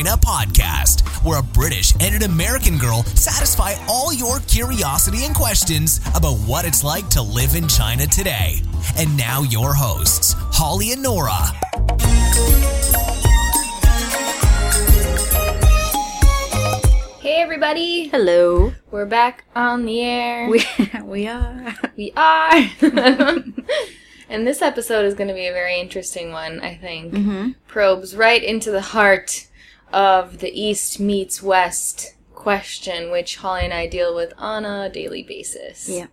[0.00, 5.34] in China podcast, where a British and an American girl satisfy all your curiosity and
[5.34, 8.62] questions about what it's like to live in China today.
[8.96, 11.38] And now, your hosts, Holly and Nora.
[17.20, 18.72] Hey everybody, Hello.
[18.90, 20.48] we're back on the air.
[20.48, 20.64] We
[21.04, 21.74] we are.
[21.96, 22.52] we are.
[24.30, 27.12] and this episode is going to be a very interesting one, I think.
[27.12, 27.50] Mm-hmm.
[27.66, 29.46] Probes right into the heart
[29.92, 35.22] of the East meets West question, which Holly and I deal with on a daily
[35.22, 35.88] basis.
[35.88, 36.06] Yeah.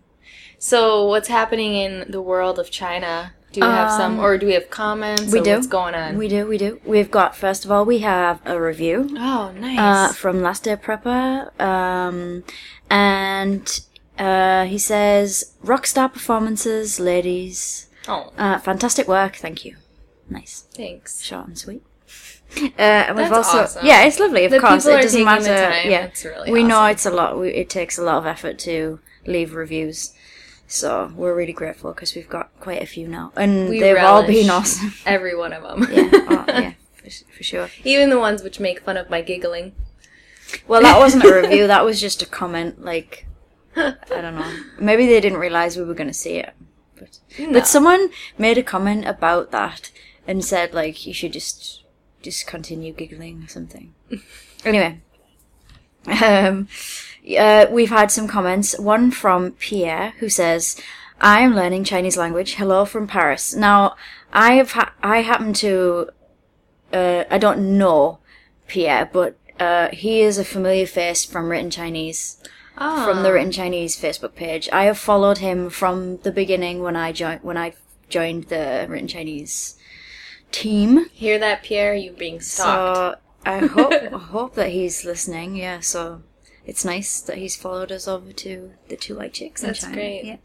[0.58, 3.32] So, what's happening in the world of China?
[3.52, 5.32] Do you have some, Um, or do we have comments?
[5.32, 5.52] we do.
[5.54, 6.18] What's going on?
[6.18, 6.46] We do.
[6.46, 6.80] We do.
[6.84, 9.78] We've got first of all we have a review oh, nice.
[9.78, 12.44] uh, from Last Day Prepper, um,
[12.90, 13.80] and
[14.18, 17.86] uh, he says rockstar performances, ladies.
[18.06, 19.36] oh, Uh, fantastic work.
[19.36, 19.76] Thank you.
[20.28, 21.22] Nice, thanks.
[21.22, 21.82] short and sweet.
[22.56, 23.86] Uh, and we've That's also awesome.
[23.86, 24.44] yeah, it's lovely.
[24.46, 25.88] Of The course, it doesn't matter.
[25.88, 27.38] Yeah, It's really we know it's a lot.
[27.38, 30.14] We, it takes a lot of effort to leave reviews,
[30.66, 34.26] so we're really grateful because we've got quite a few now, and We they've all
[34.26, 34.92] been awesome.
[35.06, 35.86] Every one of them.
[35.92, 37.68] yeah, oh, yeah, for, for sure.
[37.84, 39.74] Even the ones which make fun of my giggling.
[40.66, 41.66] Well, that wasn't a review.
[41.74, 42.82] That was just a comment.
[42.82, 43.26] Like,
[43.76, 44.56] I don't know.
[44.80, 46.54] Maybe they didn't realize we were going to see it.
[46.98, 47.52] But, No.
[47.52, 49.90] but someone made a comment about that
[50.26, 51.77] and said like you should just
[52.28, 53.94] just continue giggling or something.
[54.64, 55.00] anyway,
[56.06, 56.68] um,
[57.38, 58.78] uh, we've had some comments.
[58.78, 60.80] One from Pierre who says,
[61.20, 62.54] "I am learning Chinese language.
[62.54, 63.96] Hello from Paris." Now,
[64.32, 66.10] I have ha- I happen to
[66.92, 68.18] uh, I don't know
[68.66, 72.36] Pierre, but uh, he is a familiar face from Written Chinese
[72.80, 73.04] Ah.
[73.04, 74.68] from the Written Chinese Facebook page.
[74.72, 77.72] I have followed him from the beginning when I joined when I
[78.08, 79.76] joined the Written Chinese
[80.50, 81.08] team.
[81.10, 81.94] Hear that, Pierre?
[81.94, 83.20] You being stalked.
[83.44, 85.56] So I hope I hope that he's listening.
[85.56, 86.22] Yeah, so
[86.66, 89.94] it's nice that he's followed us over to the Two White Chicks That's China.
[89.94, 90.24] great.
[90.24, 90.36] Yeah.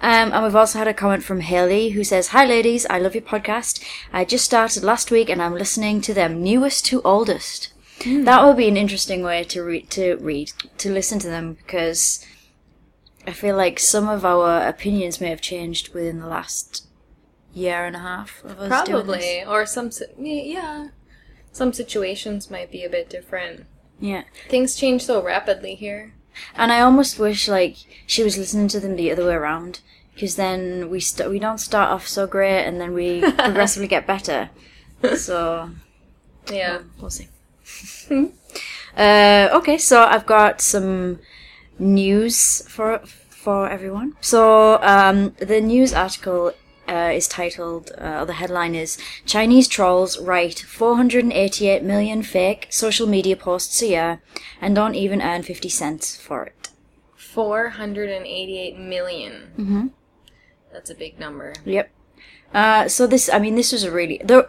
[0.00, 3.14] Um, and we've also had a comment from Haley who says, "Hi ladies, I love
[3.14, 3.82] your podcast.
[4.12, 7.72] I just started last week and I'm listening to them newest to oldest."
[8.02, 8.24] Hmm.
[8.24, 12.24] That would be an interesting way to read to read to listen to them because
[13.26, 16.86] I feel like some of our opinions may have changed within the last
[17.52, 19.16] year and a half of us doing this.
[19.16, 19.44] Probably.
[19.44, 20.88] Or some, yeah.
[21.52, 23.66] Some situations might be a bit different.
[23.98, 24.22] Yeah.
[24.48, 26.14] Things change so rapidly here.
[26.54, 29.80] And I almost wish like she was listening to them the other way around,
[30.14, 34.06] because then we st- we don't start off so great, and then we progressively get
[34.06, 34.48] better.
[35.16, 35.70] So
[36.50, 36.78] Yeah.
[37.00, 37.28] we'll see.
[38.96, 41.18] uh, okay, so I've got some
[41.78, 44.16] news for for everyone.
[44.20, 46.52] So um, the news article.
[46.90, 53.36] Uh, is titled, uh, the headline is Chinese trolls write 488 million fake social media
[53.36, 54.22] posts a year
[54.60, 56.70] and don't even earn 50 cents for it.
[57.16, 59.52] 488 million.
[59.56, 59.86] Mm-hmm.
[60.72, 61.54] That's a big number.
[61.64, 61.90] Yep.
[62.52, 64.20] Uh, so this, I mean, this was a really.
[64.24, 64.48] Though,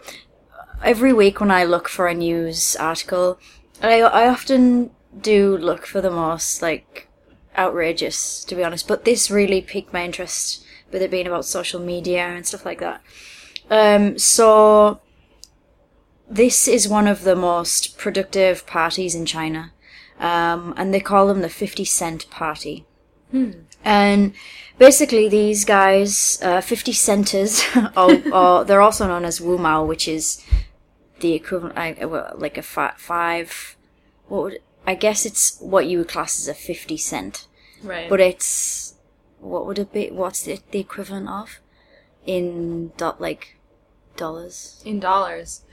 [0.84, 3.40] every week when I look for a news article,
[3.82, 7.08] I I often do look for the most like
[7.56, 8.88] outrageous, to be honest.
[8.88, 12.80] But this really piqued my interest with it being about social media and stuff like
[12.80, 13.02] that.
[13.70, 15.00] Um, so
[16.30, 19.72] this is one of the most productive parties in China,
[20.20, 22.86] um, and they call them the Fifty Cent Party.
[23.84, 24.34] And
[24.78, 27.64] basically, these guys, uh, 50 centers,
[27.98, 30.46] or, or they're also known as Wu Mao, which is
[31.20, 33.76] the equivalent, I, well, like a fi- five,
[34.28, 37.48] what would, I guess it's what you would class as a 50 cent.
[37.84, 38.10] Right.
[38.10, 38.91] But it's,
[39.42, 41.60] what would it be, what's the, the equivalent of?
[42.26, 43.58] In, dot, like,
[44.16, 44.82] dollars?
[44.86, 45.64] in dollars.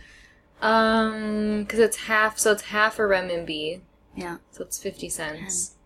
[0.61, 3.81] Um, because it's half, so it's half a renminbi.
[4.17, 4.39] Yeah.
[4.51, 5.77] So it's 50 cents.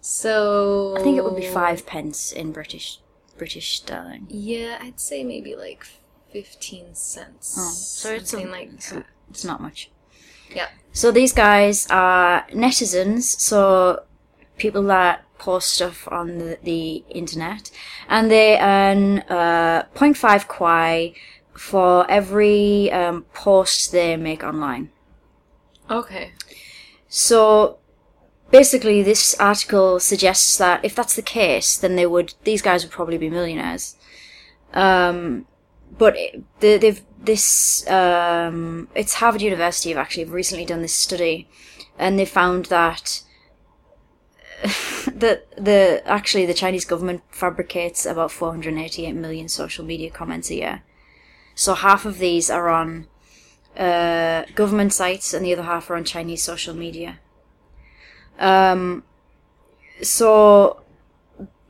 [0.00, 0.96] So.
[0.98, 2.98] I think it would be five pence in British,
[3.38, 4.26] British sterling.
[4.28, 5.86] Yeah, I'd say maybe like
[6.32, 7.56] 15 cents.
[7.58, 9.06] Oh, so it's a- like it's that.
[9.30, 9.90] It's not much.
[10.54, 10.68] Yeah.
[10.92, 14.02] So these guys are netizens, so
[14.58, 17.70] people that post stuff on the, the internet,
[18.08, 21.14] and they earn uh, 0.5 kuai
[21.52, 24.90] for every um, post they make online.
[25.90, 26.32] Okay.
[27.08, 27.78] So
[28.50, 32.92] basically, this article suggests that if that's the case, then they would these guys would
[32.92, 33.96] probably be millionaires.
[34.72, 35.46] Um,
[35.98, 36.16] but
[36.60, 41.48] they, they've this um, it's Harvard University have actually recently done this study,
[41.98, 43.22] and they found that
[45.14, 50.82] that the actually the Chinese government fabricates about 488 million social media comments a year.
[51.54, 53.06] So half of these are on
[53.76, 57.20] uh, government sites, and the other half are on Chinese social media.
[58.38, 59.04] Um,
[60.02, 60.82] so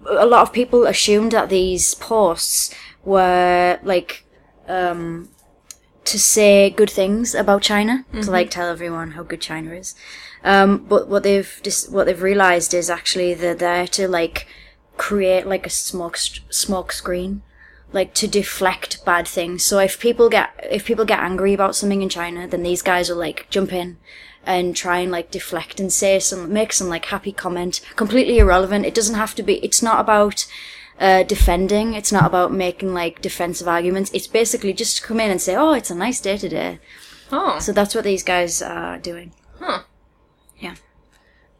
[0.06, 4.24] a lot of people assumed that these posts were like
[4.68, 5.28] um,
[6.04, 9.94] to say good things about China, to like tell everyone how good China is.
[10.42, 14.46] Um, but what they've dis- what they've realized is actually they're there to like
[14.96, 17.42] create like a smoke st- smoke screen,
[17.92, 19.64] like to deflect bad things.
[19.64, 23.08] So if people get if people get angry about something in China, then these guys
[23.08, 23.96] will like jump in
[24.46, 28.84] and try and like deflect and say some make some like happy comment, completely irrelevant.
[28.84, 29.54] It doesn't have to be.
[29.64, 30.46] It's not about
[31.00, 31.94] uh, defending.
[31.94, 34.10] It's not about making like defensive arguments.
[34.14, 36.78] It's basically just to come in and say, "Oh, it's a nice day today."
[37.32, 39.32] Oh, So that's what these guys are doing.
[39.58, 39.82] huh.
[40.58, 40.74] Yeah.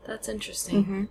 [0.07, 1.09] That's interesting.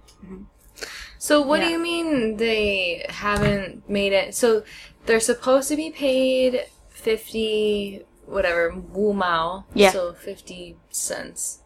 [1.17, 4.35] So what do you mean they haven't made it?
[4.35, 4.63] So
[5.05, 9.65] they're supposed to be paid fifty whatever wu mao.
[9.73, 9.91] Yeah.
[9.91, 11.59] So fifty cents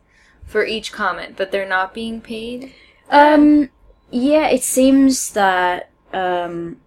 [0.45, 2.73] for each comment, but they're not being paid.
[3.09, 3.69] Um,
[4.11, 6.77] yeah, it seems that um,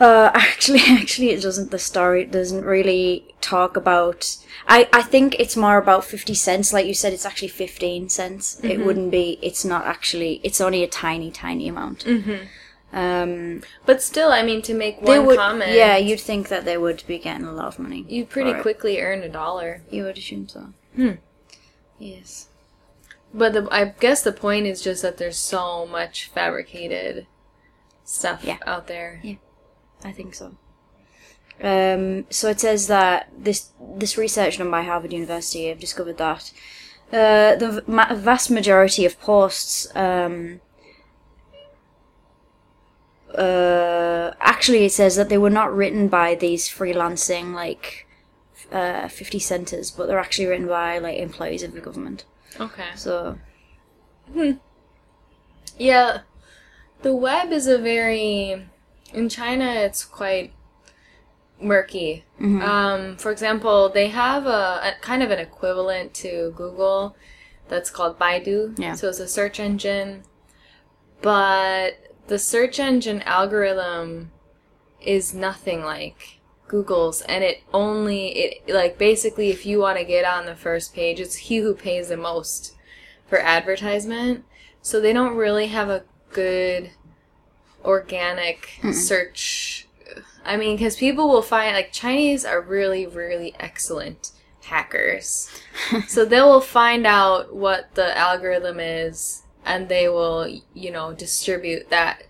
[0.00, 1.70] uh, actually, actually, it doesn't.
[1.70, 4.36] The story doesn't really talk about.
[4.66, 6.72] I I think it's more about fifty cents.
[6.72, 8.60] Like you said, it's actually fifteen cents.
[8.62, 9.38] It wouldn't be.
[9.42, 10.40] It's not actually.
[10.44, 12.04] It's only a tiny, tiny amount.
[12.04, 12.46] Mm-hmm.
[12.90, 15.36] Um, But still, I mean, to make one would.
[15.36, 18.06] comment, Yeah, you'd think that they would be getting a lot of money.
[18.08, 18.62] you pretty for it.
[18.62, 19.82] quickly earn a dollar.
[19.90, 20.72] You would assume so.
[20.96, 21.10] Hmm.
[21.98, 22.48] Yes.
[23.34, 27.26] But the, I guess the point is just that there's so much fabricated
[28.04, 28.56] stuff Yeah.
[28.66, 29.20] out there.
[29.22, 29.36] Yeah,
[30.02, 30.56] I think so.
[31.62, 36.52] Um, so it says that this this research done by Harvard University have discovered that
[37.12, 40.60] uh, the ma- vast majority of posts um,
[43.34, 48.06] uh, actually it says that they were not written by these freelancing like
[48.72, 52.24] uh, 50 centers but they're actually written by like employees of the government
[52.60, 52.84] Okay.
[52.94, 53.38] so
[55.78, 56.20] Yeah,
[57.02, 58.66] the web is a very
[59.12, 59.64] in China.
[59.64, 60.52] It's quite
[61.60, 62.24] murky.
[62.40, 67.16] Um, for example, they have a, a kind of an equivalent to Google
[67.68, 68.78] that's called Baidu.
[68.78, 68.94] Yeah.
[68.94, 70.24] So it's a search engine,
[71.22, 71.94] but
[72.26, 74.30] the search engine algorithm
[75.00, 76.37] is nothing like
[76.68, 80.94] Google's, and it only it like basically if you want to get on the first
[80.94, 82.74] page, it's he who pays the most
[83.26, 84.44] for advertisement.
[84.82, 86.90] So they don't really have a good
[87.84, 89.88] organic search.
[90.44, 94.32] I mean, because people will find like Chinese are really, really excellent
[94.62, 95.50] hackers.
[96.06, 101.90] so they will find out what the algorithm is and they will, you know, distribute
[101.90, 102.24] that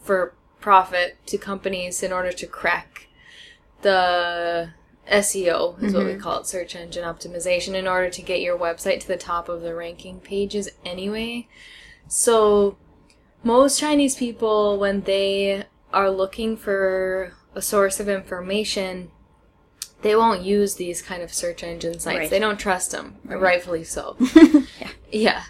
[0.00, 3.05] for profit to companies in order to crack
[3.86, 4.70] the
[5.08, 6.20] SEO is what we mm-hmm.
[6.20, 9.62] call it, search engine optimization, in order to get your website to the top of
[9.62, 11.46] the ranking pages anyway.
[12.08, 12.76] So
[13.44, 19.12] most Chinese people, when they are looking for a source of information,
[20.02, 22.18] they won't use these kind of search engine sites.
[22.18, 22.30] Right.
[22.30, 24.16] They don't trust them, rightfully so.
[25.12, 25.44] yeah.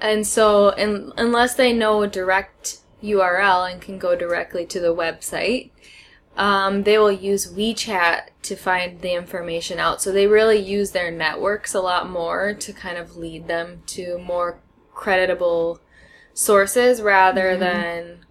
[0.00, 4.94] And so, in, unless they know a direct URL and can go directly to the
[4.94, 5.70] website,
[6.38, 10.00] um, they will use WeChat to find the information out.
[10.00, 14.18] So they really use their networks a lot more to kind of lead them to
[14.18, 14.60] more
[14.94, 15.80] creditable
[16.34, 17.60] sources rather Mm-hmm.
[17.60, 18.24] than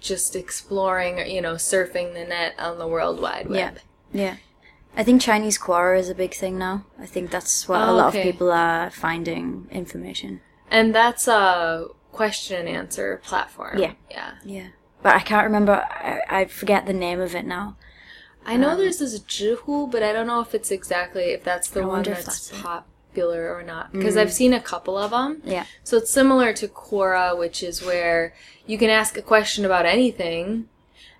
[0.00, 3.70] just exploring, you know, surfing the net on the World Wide Yeah.
[3.72, 3.78] Web.
[4.12, 4.36] Yeah.
[4.96, 6.84] I think Chinese Quora is a big thing now.
[6.98, 8.20] I think that's what a Oh, lot okay.
[8.20, 10.40] of people are finding information.
[10.70, 13.78] And that's a question and answer platform.
[13.78, 13.92] Yeah.
[14.10, 14.32] Yeah.
[14.44, 14.66] Yeah.
[15.02, 17.76] But I can't remember, I, I forget the name of it now.
[18.44, 21.82] I know there's this Zhihu, but I don't know if it's exactly if that's the
[21.82, 25.42] I one that's, that's popular or not because I've seen a couple of them.
[25.44, 25.66] Yeah.
[25.84, 28.34] So it's similar to Quora, which is where
[28.66, 30.68] you can ask a question about anything,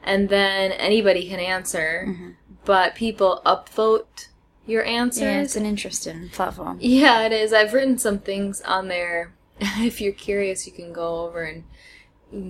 [0.02, 2.34] and then anybody can answer, Mhm.
[2.64, 4.28] but people upvote
[4.66, 5.22] your answers.
[5.22, 6.78] Yeah, it's an interesting platform.
[6.80, 7.52] Yeah, it is.
[7.52, 9.32] I've written some things on there.
[9.60, 11.64] if you're curious, you can go over and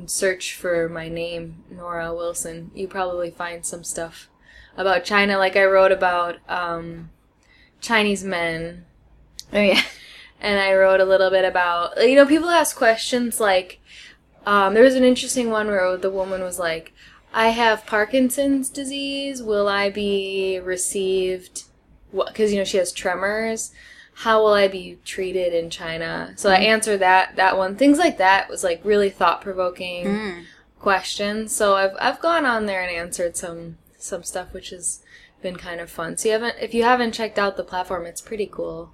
[0.06, 2.70] search for my name, Nora Wilson.
[2.74, 4.28] You probably find some stuff
[4.76, 5.38] about China.
[5.38, 7.10] Like I wrote about um,
[7.80, 8.84] Chinese men,
[9.52, 9.82] Oh, yeah.
[10.40, 13.80] and I wrote a little bit about you know people ask questions like
[14.46, 16.92] um, there was an interesting one where the woman was like,
[17.34, 19.42] "I have Parkinson's disease.
[19.42, 21.64] Will I be received?
[22.12, 23.72] Because you know she has tremors.
[24.24, 27.76] How will I be treated in China?" So I answered that that one.
[27.76, 30.44] Things like that was like really thought provoking Mm.
[30.78, 31.54] questions.
[31.54, 35.00] So I've I've gone on there and answered some some stuff, which has
[35.42, 36.16] been kind of fun.
[36.16, 38.92] So you haven't if you haven't checked out the platform, it's pretty cool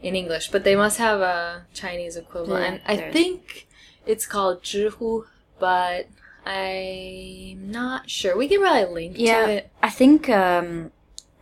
[0.00, 2.82] in English, but they must have a Chinese equivalent.
[2.84, 3.66] Yeah, and I think
[4.06, 5.24] it's called Zhihu,
[5.58, 6.06] but
[6.46, 8.36] I'm not sure.
[8.36, 9.70] We can probably link Yeah, to it.
[9.82, 10.92] I think um,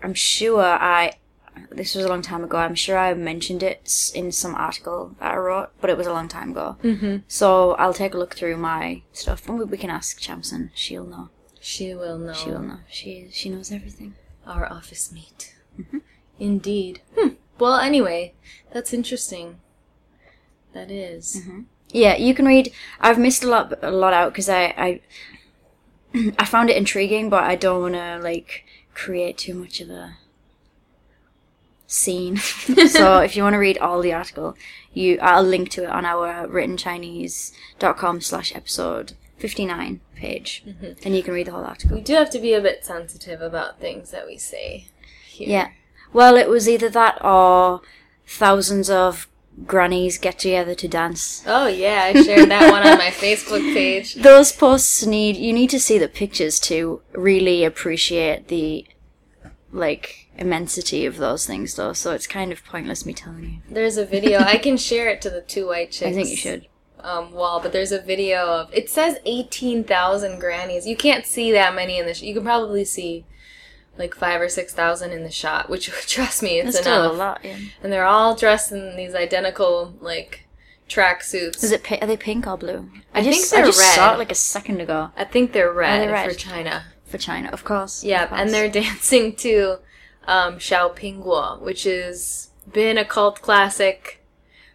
[0.03, 1.13] I'm sure I.
[1.71, 2.59] This was a long time ago.
[2.59, 6.13] I'm sure I mentioned it in some article that I wrote, but it was a
[6.13, 6.77] long time ago.
[6.83, 7.19] Mm-hmm.
[7.29, 10.71] So I'll take a look through my stuff, and we, can ask Chamson.
[10.75, 11.31] She'll know.
[11.61, 12.33] She will know.
[12.33, 12.79] She will know.
[12.89, 14.15] She she knows everything.
[14.47, 15.55] Our office mate.
[16.39, 17.01] Indeed.
[17.17, 17.35] Hmm.
[17.59, 18.35] Well, anyway,
[18.73, 19.59] that's interesting.
[20.75, 21.43] That is.
[21.91, 22.73] Yeah, you can read.
[23.01, 25.01] I've missed a lot a lot out because I I
[26.39, 30.17] I found it intriguing, but I don't want to like create too much of a
[31.87, 32.37] scene.
[32.89, 34.57] so if you want to read all the article,
[34.93, 40.93] you I'll link to it on our writtenchinese.com slash episode fifty nine page, mm-hmm.
[41.05, 41.97] and you can read the whole article.
[41.97, 44.89] We do have to be a bit sensitive about things that we say
[45.27, 45.49] here.
[45.49, 45.69] Yeah.
[46.13, 47.83] Well, it was either that or
[48.27, 49.29] thousands of
[49.65, 51.43] grannies get together to dance.
[51.47, 54.15] Oh yeah, I shared that one on my Facebook page.
[54.15, 58.87] those posts need you need to see the pictures to really appreciate the
[59.73, 63.97] like immensity of those things though so it's kind of pointless me telling you There's
[63.97, 64.39] a video.
[64.41, 66.03] I can share it to the two white chicks.
[66.11, 66.67] i think you should
[67.01, 68.73] Um, wall, but there's a video of.
[68.73, 70.87] It says eighteen thousand grannies.
[70.87, 72.15] You can't see that many in the.
[72.15, 73.25] Sh- you can probably see
[73.99, 75.69] like five or six thousand in the shot.
[75.71, 77.13] Which trust me, it's that's still enough.
[77.15, 77.59] a lot yeah.
[77.83, 80.47] And they're all dressed in these identical like
[80.89, 81.63] track suits.
[81.65, 84.07] is it pi- are they pink or blue I just, think they're I just saw
[84.11, 84.15] red.
[84.15, 86.29] it like a second ago I think they're red, Are they red?
[86.33, 86.85] for China.
[87.07, 88.41] For china of course Yeah, of course.
[88.41, 89.79] and they're dancing to
[90.29, 94.21] um, Xiao Pingguo, which has been a cult classic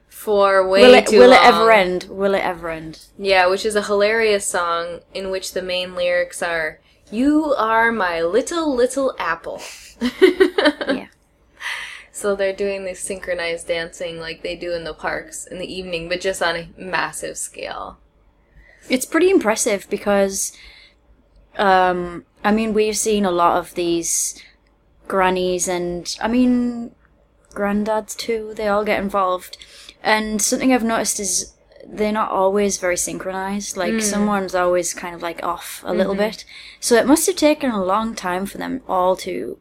[0.08, 1.40] for way will it too will long.
[1.44, 5.52] it ever end will it ever end Yeah, which is a hilarious song in which
[5.54, 6.80] the main lyrics are
[7.12, 9.62] "You are my little little apple."
[10.22, 11.08] yeah
[12.12, 16.08] So they're doing this synchronized dancing like they do in the parks in the evening,
[16.08, 17.98] but just on a massive scale.
[18.90, 20.52] It's pretty impressive because,
[21.62, 24.42] um, I mean, we've seen a lot of these
[25.08, 26.92] grannies and, I mean,
[27.52, 28.54] granddads too.
[28.56, 29.58] They all get involved.
[30.04, 31.54] And something I've noticed is
[31.86, 33.78] they're not always very synchronized.
[33.78, 36.46] Like, someone's always kind of like off a little bit.
[36.80, 39.60] So it must have taken a long time for them all to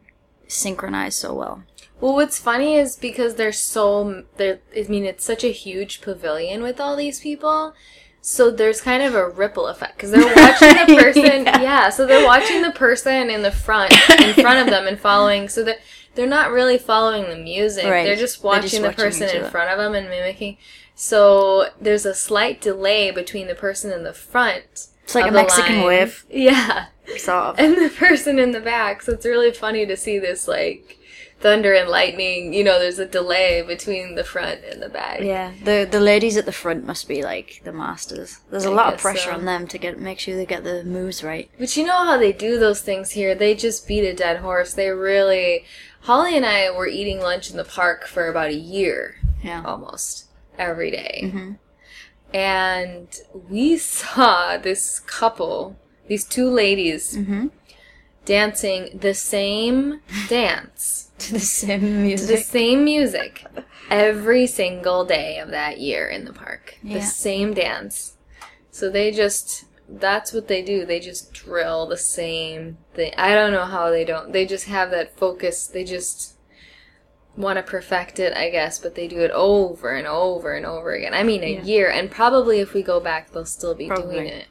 [0.48, 1.64] synchronize so well.
[2.00, 6.62] Well, what's funny is because they're so they're I mean it's such a huge pavilion
[6.62, 7.74] with all these people.
[8.22, 11.88] So there's kind of a ripple effect because they're watching the person, yeah.
[11.90, 15.48] So they're watching the person in the front, in front of them, and following.
[15.48, 15.78] So that
[16.14, 17.86] they're not really following the music.
[17.86, 18.04] Right.
[18.04, 20.58] They're just They're watching just the watching person in front of them and mimicking.
[20.94, 24.88] So there's a slight delay between the person in the front.
[25.04, 25.86] It's like a Mexican line.
[25.86, 26.26] wave.
[26.30, 26.86] Yeah
[27.28, 27.58] of.
[27.58, 29.02] and the person in the back.
[29.02, 30.98] So it's really funny to see this like
[31.40, 32.52] thunder and lightning.
[32.52, 35.20] You know, there's a delay between the front and the back.
[35.20, 38.38] Yeah, the the ladies at the front must be like the masters.
[38.50, 39.32] There's a I lot of pressure so.
[39.32, 41.50] on them to get make sure they get the moves right.
[41.58, 43.34] But you know how they do those things here?
[43.34, 44.74] They just beat a dead horse.
[44.74, 45.64] They really.
[46.04, 49.62] Holly and I were eating lunch in the park for about a year, Yeah.
[49.66, 50.28] almost
[50.58, 51.20] every day.
[51.24, 51.52] Mm-hmm.
[52.34, 53.08] And
[53.50, 55.76] we saw this couple,
[56.08, 57.48] these two ladies, Mm-hmm.
[58.24, 61.09] dancing the same dance.
[61.26, 62.28] To the same music.
[62.28, 63.44] the same music
[63.90, 66.76] every single day of that year in the park.
[66.82, 66.98] Yeah.
[66.98, 68.16] The same dance.
[68.70, 70.86] So they just that's what they do.
[70.86, 73.12] They just drill the same thing.
[73.18, 74.32] I don't know how they don't.
[74.32, 75.66] They just have that focus.
[75.66, 76.36] They just
[77.36, 80.92] want to perfect it, I guess, but they do it over and over and over
[80.92, 81.12] again.
[81.14, 81.62] I mean, a Yeah.
[81.62, 84.14] year, and probably if we go back, they'll still be Probably.
[84.14, 84.46] doing it.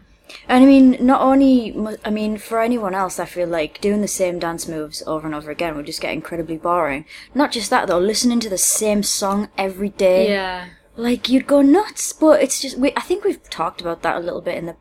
[0.48, 4.07] And I mean, not only, I mean, for anyone else, I feel like doing the
[4.07, 7.05] same dance moves over and over again would just get incredibly boring.
[7.33, 10.29] Not just that though, listening to the same song every day.
[10.29, 10.67] Yeah.
[10.95, 14.19] Like, you'd go nuts, but it's just, we, I think we've talked about that a
[14.19, 14.75] little bit in the,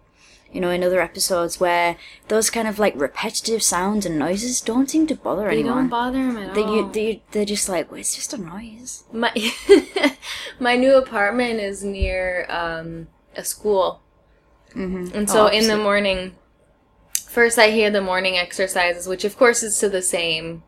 [0.52, 1.96] you know, in other episodes where
[2.28, 5.74] those kind of like repetitive sounds and noises don't seem to bother They anyone.
[5.74, 6.74] They don't bother them at They, all.
[6.76, 9.04] you, they, they're just like, well, it's just a noise.
[9.12, 9.30] My
[10.58, 14.00] my new apartment is near um, a school,
[14.78, 15.16] mm-hmm.
[15.16, 16.34] and so Oh, in the morning,
[17.28, 20.62] first I hear the morning exercises, which of course is to the same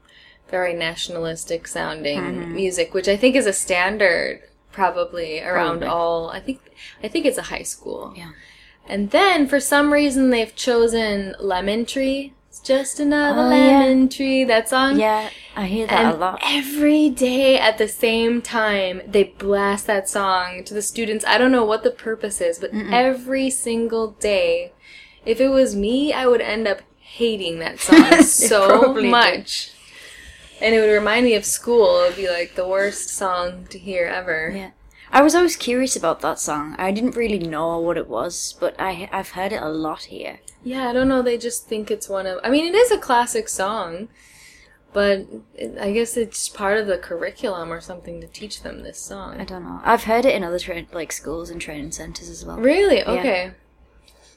[0.48, 2.54] very nationalistic sounding Mm-hmm.
[2.54, 5.88] music, which I think is a standard probably around Probably.
[5.88, 6.30] all.
[6.30, 6.60] I think
[7.02, 8.14] I think it's a high school.
[8.16, 8.30] Yeah.
[8.86, 12.34] And then for some reason they've chosen Lemon Tree.
[12.60, 13.78] It's just another Oh, yeah.
[13.80, 14.44] lemon tree.
[14.44, 14.98] That song.
[15.00, 16.40] Yeah, I hear that And a lot.
[16.44, 21.24] every day at the same time, they blast that song to the students.
[21.24, 24.72] I don't know what the purpose is, but every single day,
[25.24, 29.70] if it was me, I would end up hating that song so much.
[30.60, 32.02] and it would remind me of school.
[32.02, 34.52] It would be like the worst song to hear ever.
[34.54, 34.70] Yeah.
[35.10, 36.76] I was always curious about that song.
[36.78, 40.40] I didn't really know what it was, but I I've heard it a lot here.
[40.62, 41.22] Yeah, I don't know.
[41.22, 42.38] They just think it's one of.
[42.44, 44.08] I mean, it is a classic song,
[44.92, 48.98] but it, I guess it's part of the curriculum or something to teach them this
[49.00, 49.40] song.
[49.40, 49.80] I don't know.
[49.84, 52.58] I've heard it in other tra- like schools and training centers as well.
[52.58, 53.02] Really?
[53.02, 53.52] Okay.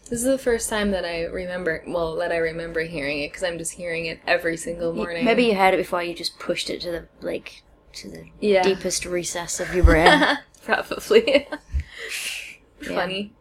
[0.10, 1.84] This is the first time that I remember.
[1.88, 5.26] Well, that I remember hearing it because I'm just hearing it every single morning.
[5.26, 7.64] Maybe you heard it before you just pushed it to the like
[7.94, 8.64] to the Yeah.
[8.64, 10.38] deepest recess of your brain.
[10.66, 11.48] Probably.
[12.82, 13.34] Funny.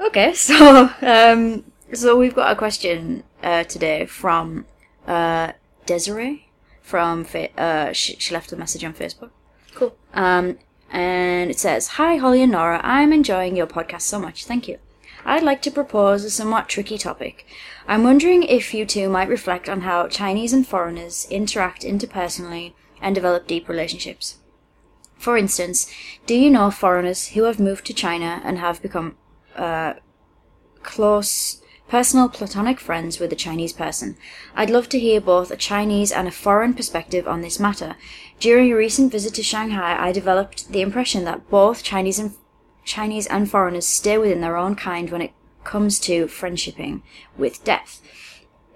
[0.00, 4.66] Okay, so um, so we've got a question uh, today from
[5.06, 5.52] uh,
[5.86, 6.50] Desiree
[6.90, 9.30] from fa- uh, she, she left a message on Facebook.
[9.74, 9.96] Cool.
[10.12, 10.58] Um,
[10.90, 12.80] and it says, Hi, Holly and Nora.
[12.82, 14.44] I'm enjoying your podcast so much.
[14.44, 14.78] Thank you.
[15.24, 17.46] I'd like to propose a somewhat tricky topic.
[17.86, 23.14] I'm wondering if you two might reflect on how Chinese and foreigners interact interpersonally and
[23.14, 24.38] develop deep relationships.
[25.16, 25.92] For instance,
[26.26, 29.16] do you know foreigners who have moved to China and have become
[29.56, 29.94] uh,
[30.82, 34.16] close, personal, platonic friends with a Chinese person?
[34.54, 37.96] I'd love to hear both a Chinese and a foreign perspective on this matter.
[38.38, 42.34] During a recent visit to Shanghai, I developed the impression that both Chinese and
[42.84, 45.32] Chinese and foreigners stay within their own kind when it
[45.64, 47.02] comes to friendshipping
[47.36, 48.00] with depth.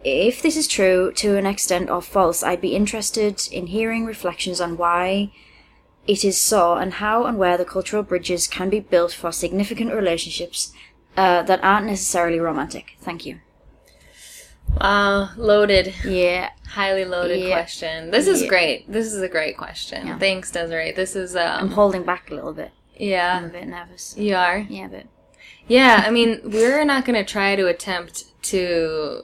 [0.04, 4.60] If this is true to an extent or false, I'd be interested in hearing reflections
[4.60, 5.32] on why
[6.06, 9.92] it is so and how and where the cultural bridges can be built for significant
[9.92, 10.72] relationships
[11.16, 12.96] uh, that aren't necessarily romantic.
[13.00, 13.40] Thank you.
[14.80, 15.94] Wow, loaded.
[16.04, 16.50] Yeah.
[16.68, 17.52] Highly loaded Yeah.
[17.54, 18.10] question.
[18.10, 18.48] This is Yeah.
[18.48, 18.90] great.
[18.92, 20.06] This is a great question.
[20.06, 20.18] Yeah.
[20.18, 20.92] Thanks, Desiree.
[20.92, 22.72] This is I'm um holding back a little bit.
[22.96, 23.36] Yeah.
[23.36, 24.14] I'm a bit nervous.
[24.16, 24.58] You are.
[24.68, 25.06] Yeah, a bit.
[25.66, 29.22] Yeah, I mean, we're not going to try to attempt to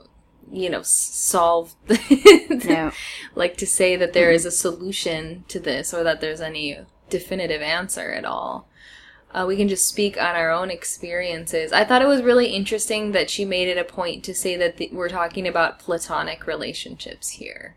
[0.53, 1.75] you know, solve
[2.51, 2.93] No.
[3.35, 7.63] like to say that there is a solution to this or that there's any definitive
[7.63, 8.69] answer at all.
[9.33, 11.73] Uh, we can just speak on our own experiences.
[11.73, 14.77] I thought it was really interesting that she made it a point to say that
[14.77, 17.77] the, we're talking about platonic relationships here.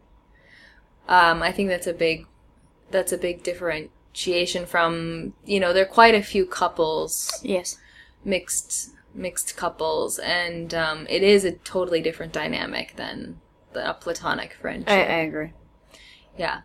[1.07, 2.25] Um, I think that's a big
[2.89, 7.77] that's a big differentiation from you know there are quite a few couples Yes.
[8.23, 13.39] mixed mixed couples and um, it is a totally different dynamic than
[13.73, 14.89] the, a platonic friendship.
[14.89, 15.51] I, I agree.
[16.37, 16.61] Yeah.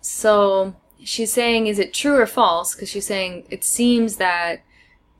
[0.00, 2.74] So she's saying, is it true or false?
[2.74, 4.64] Because she's saying it seems that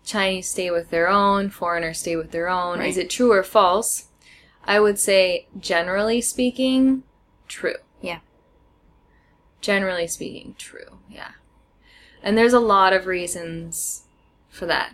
[0.04, 2.78] Chinese stay with their own, foreigners stay with their own.
[2.78, 2.88] Right.
[2.88, 4.06] Is it true or false?
[4.64, 7.02] I would say, generally speaking,
[7.48, 7.76] true.
[8.00, 8.20] Yeah.
[9.60, 10.98] Generally speaking, true.
[11.08, 11.32] Yeah.
[12.22, 14.04] And there's a lot of reasons
[14.48, 14.92] for that.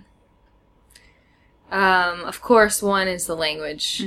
[1.73, 4.05] Um, of course, one is the language.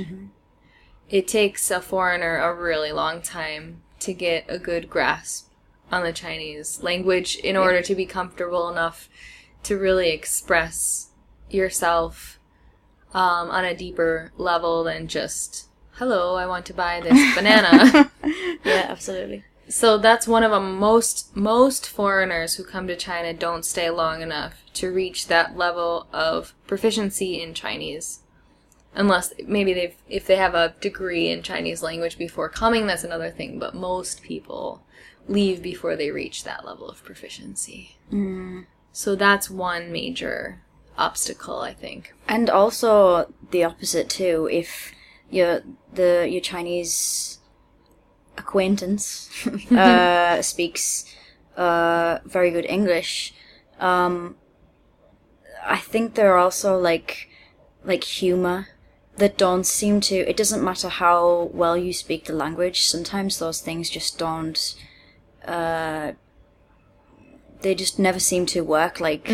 [1.10, 5.50] It takes a foreigner a really long time to get a good grasp
[5.90, 9.08] on the Chinese language in order to be comfortable enough
[9.64, 11.10] to really express
[11.50, 12.38] yourself
[13.14, 18.10] um, on a deeper level than just, hello, I want to buy this banana.
[18.64, 19.44] Yeah, absolutely.
[19.68, 20.78] So that's one of them.
[20.78, 26.06] Most most foreigners who come to China don't stay long enough to reach that level
[26.12, 28.20] of proficiency in Chinese,
[28.94, 32.86] unless maybe they've if they have a degree in Chinese language before coming.
[32.86, 33.58] That's another thing.
[33.58, 34.84] But most people
[35.28, 37.96] leave before they reach that level of proficiency.
[38.12, 38.66] Mm.
[38.92, 40.62] So that's one major
[40.96, 42.14] obstacle, I think.
[42.28, 44.48] And also the opposite too.
[44.50, 44.92] If
[45.28, 47.35] your the your Chinese
[48.38, 49.30] acquaintance
[49.70, 51.04] uh, speaks
[51.56, 53.34] uh, very good English,
[53.80, 54.36] um,
[55.64, 57.28] I think there are also like
[57.84, 58.68] like humor
[59.16, 60.14] that don't seem to.
[60.14, 62.86] It doesn't matter how well you speak the language.
[62.86, 64.74] Sometimes those things just don't.
[65.44, 66.12] Uh,
[67.62, 69.00] they just never seem to work.
[69.00, 69.28] Like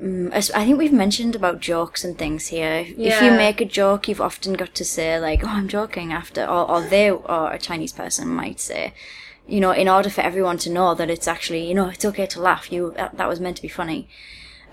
[0.00, 2.86] Mm, I think we've mentioned about jokes and things here.
[2.88, 6.42] If you make a joke, you've often got to say like, "Oh, I'm joking," after,
[6.44, 8.94] or, or they or a Chinese person might say,
[9.46, 12.26] you know, in order for everyone to know that it's actually, you know, it's okay
[12.26, 12.72] to laugh.
[12.72, 14.08] You that, that was meant to be funny.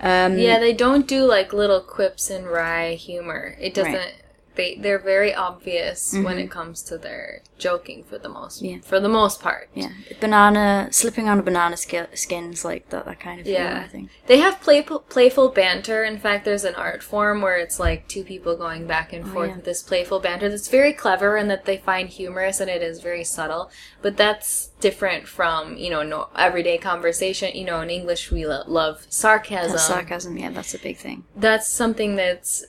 [0.00, 3.54] Um, Yeah, they don't do like little quips and wry humor.
[3.60, 3.92] It doesn't.
[3.92, 4.14] Right.
[4.58, 6.38] They they're very obvious when mm-hmm.
[6.40, 8.78] it comes to their joking for the most Yeah.
[8.82, 9.68] for the most part.
[9.72, 9.90] yeah,
[10.20, 13.04] banana slipping on a banana sk- skins like that.
[13.06, 13.82] That kind of Yeah.
[13.84, 14.10] I think.
[14.26, 16.02] They have playful playful banter.
[16.02, 19.28] In fact, there's an art form where it's like two people going back and oh,
[19.32, 19.56] forth yeah.
[19.56, 23.00] with this playful banter that's very clever and that they find humorous and it is
[23.00, 23.70] very subtle.
[24.02, 27.54] But that's different from you know no, everyday conversation.
[27.54, 29.72] You know, in English we lo- love sarcasm.
[29.72, 30.36] That's sarcasm.
[30.36, 31.18] Yeah, that's a big thing.
[31.36, 32.64] that's something that's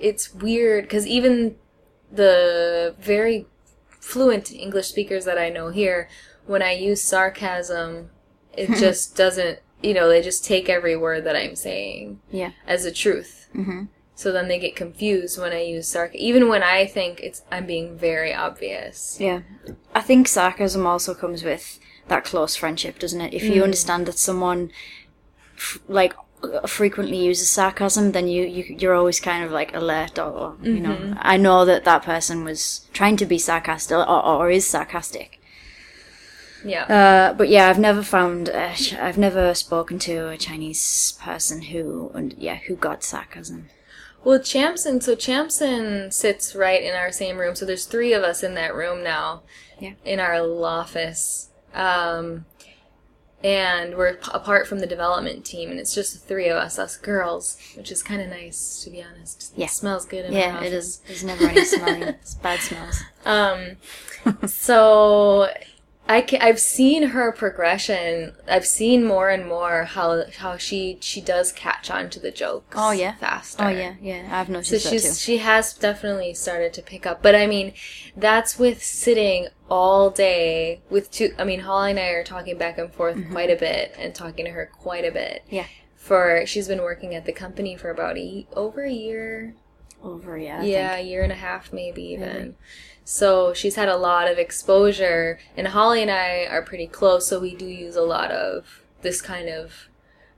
[0.00, 1.56] it's weird because even
[2.10, 3.46] the very
[4.00, 6.08] fluent English speakers that I know here,
[6.46, 8.10] when I use sarcasm,
[8.56, 9.60] it just doesn't.
[9.82, 12.52] You know, they just take every word that I'm saying Yeah.
[12.66, 13.48] as a truth.
[13.54, 13.84] Mm-hmm.
[14.14, 17.66] So then they get confused when I use sarcasm, even when I think it's I'm
[17.66, 19.18] being very obvious.
[19.20, 19.40] Yeah.
[19.94, 21.78] I think sarcasm also comes with
[22.08, 23.34] that close friendship, doesn't it?
[23.34, 24.70] If you understand that someone
[25.88, 26.14] like
[26.66, 30.80] frequently uses sarcasm, then you, you you're always kind of like alert, or, or, you
[30.80, 35.40] know, I know that that person was trying to be sarcastic or, or is sarcastic.
[36.64, 36.84] Yeah.
[36.84, 42.10] Uh, but yeah, I've never found, uh, I've never spoken to a Chinese person who,
[42.14, 43.68] and yeah, who got sarcasm.
[44.24, 47.54] Well, Champson, so Champson sits right in our same room.
[47.54, 49.42] So there's three of us in that room now,
[49.78, 49.92] Yeah.
[50.04, 51.50] in our office.
[51.72, 52.44] Um,
[53.44, 56.78] and we're p- apart from the development team, and it's just the three of us,
[56.78, 59.52] us girls, which is kind of nice, to be honest.
[59.56, 59.66] Yeah.
[59.66, 60.98] It smells good in Yeah, it is.
[61.06, 63.02] There's never any smelling, it's bad smells.
[63.26, 63.76] Um,
[64.46, 65.48] so
[66.08, 68.34] I ca- I've seen her progression.
[68.48, 72.76] I've seen more and more how how she she does catch on to the jokes.
[72.78, 73.16] Oh, yeah?
[73.16, 73.62] faster.
[73.64, 75.00] Oh yeah, yeah, I've noticed So that too.
[75.00, 77.72] she's she has definitely started to pick up, but I mean,
[78.16, 81.34] that's with sitting all day with two.
[81.38, 84.44] I mean, Holly and I are talking back and forth quite a bit and talking
[84.44, 85.42] to her quite a bit.
[85.46, 85.54] Mm-hmm.
[85.56, 85.66] Yeah.
[85.96, 89.56] For she's been working at the company for about a over a year,
[90.02, 90.60] Over, yeah.
[90.60, 91.06] I yeah, think.
[91.06, 92.54] a year and a half maybe even.
[93.08, 97.38] So she's had a lot of exposure, and Holly and I are pretty close, so
[97.38, 99.88] we do use a lot of this kind of,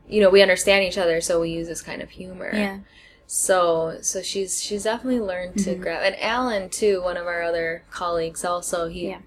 [0.06, 2.50] you know, we understand each other, so we use this kind of humor.
[2.52, 2.80] Yeah.
[3.26, 7.84] So so she's she's definitely learned to grab and Alan too, one of our other
[7.90, 9.20] colleagues also he Yeah.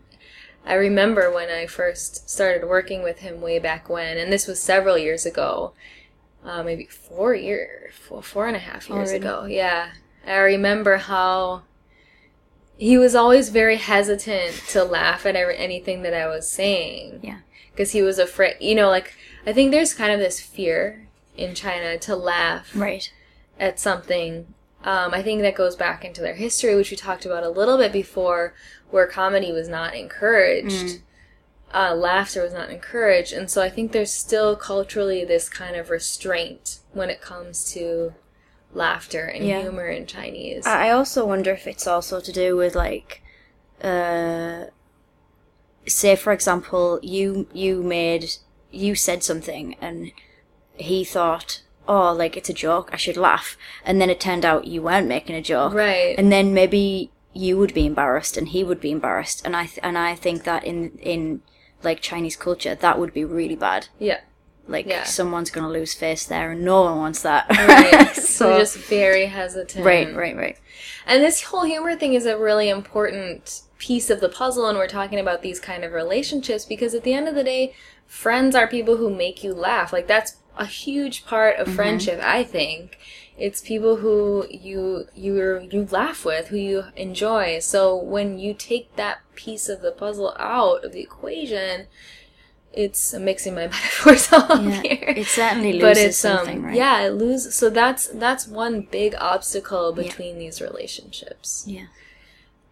[0.63, 4.61] I remember when I first started working with him way back when, and this was
[4.61, 5.73] several years ago,
[6.45, 9.25] uh, maybe four years, four, four and a half years Already?
[9.25, 9.45] ago.
[9.45, 9.93] Yeah,
[10.27, 11.63] I remember how
[12.81, 17.37] he was always very hesitant to laugh at every, anything that I was saying Yeah.
[17.71, 18.55] because he was afraid.
[18.59, 19.13] You know, like
[19.45, 23.11] I think there's kind of this fear in China to laugh Right.
[23.59, 24.51] at something.
[24.83, 27.77] Um, I think that goes back into their history, which we talked about a little
[27.77, 28.55] bit before,
[28.89, 31.01] where comedy was not encouraged.
[31.71, 33.31] Uh, laughter was not encouraged.
[33.31, 38.15] And so I think there's still culturally this kind of restraint when it comes to
[38.73, 39.61] laughter and Yeah.
[39.61, 40.65] humor in Chinese.
[40.65, 43.21] I also wonder if it's also to do with like,
[43.83, 44.65] uh,
[45.87, 48.31] say for example, you you made
[48.71, 50.11] you said something and
[50.75, 54.65] he thought, oh, like it's a joke, I should laugh, and then it turned out
[54.67, 56.15] you weren't making a joke, Right.
[56.17, 59.79] And then maybe you would be embarrassed and he would be embarrassed, and I th-
[59.83, 61.41] and I think that in in
[61.83, 63.87] like Chinese culture that would be really bad.
[63.99, 64.21] yeah.
[64.71, 65.03] Like Yeah.
[65.03, 67.47] someone's gonna lose face there, and no one wants that.
[67.67, 68.15] Right.
[68.15, 69.85] so so just very hesitant.
[69.85, 70.57] right, right, right.
[71.05, 74.87] And this whole humor thing is a really important piece of the puzzle, and we're
[74.87, 77.73] talking about these kind of relationships because at the end of the day,
[78.07, 79.93] friends are people who make you laugh.
[79.93, 81.75] Like that's a huge part of mm-hmm.
[81.75, 82.97] friendship, I think.
[83.37, 87.59] It's people who you you you laugh with, who you enjoy.
[87.59, 91.87] So when you take that piece of the puzzle out of the equation,
[92.73, 96.65] it's I'm mixing my metaphors up Yeah, here it certainly but loses it's something, um
[96.65, 96.75] right?
[96.75, 101.87] yeah it loses so that's that's one big obstacle between these relationships Yeah.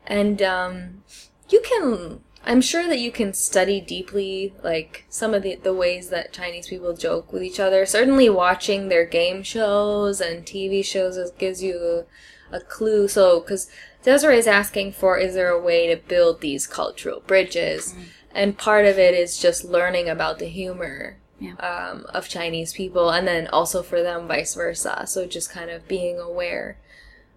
[0.07, 1.03] and um
[1.49, 6.09] you can i'm sure that you can study deeply like some of the the ways
[6.09, 11.17] that chinese people joke with each other certainly watching their game shows and tv shows
[11.37, 12.05] gives you
[12.51, 13.69] a, a clue so because
[14.03, 18.03] desiree is asking for is there a way to build these cultural bridges Mm.
[18.39, 21.55] And part of it is just learning about the humor Yeah.
[21.71, 25.05] um, of Chinese people, and then also for them, vice versa.
[25.07, 26.77] So just kind of being aware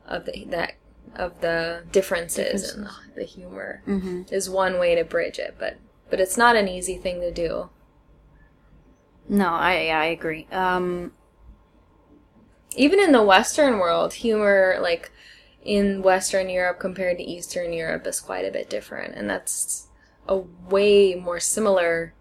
[0.07, 0.75] of the, that
[1.15, 3.83] of the differences, and the, the humor
[4.31, 5.75] is one way to bridge it, but
[6.11, 7.71] but it's not an easy thing to do.
[9.29, 10.47] No, I I agree.
[10.51, 11.13] Um,
[12.77, 15.11] Even in the Western world, humor like
[15.65, 19.89] in Western Europe compared to Eastern Europe is quite a bit different, and that's
[20.29, 22.15] a way more similar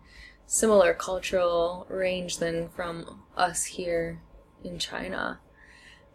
[0.45, 4.21] similar cultural range than from us here
[4.63, 5.39] in China.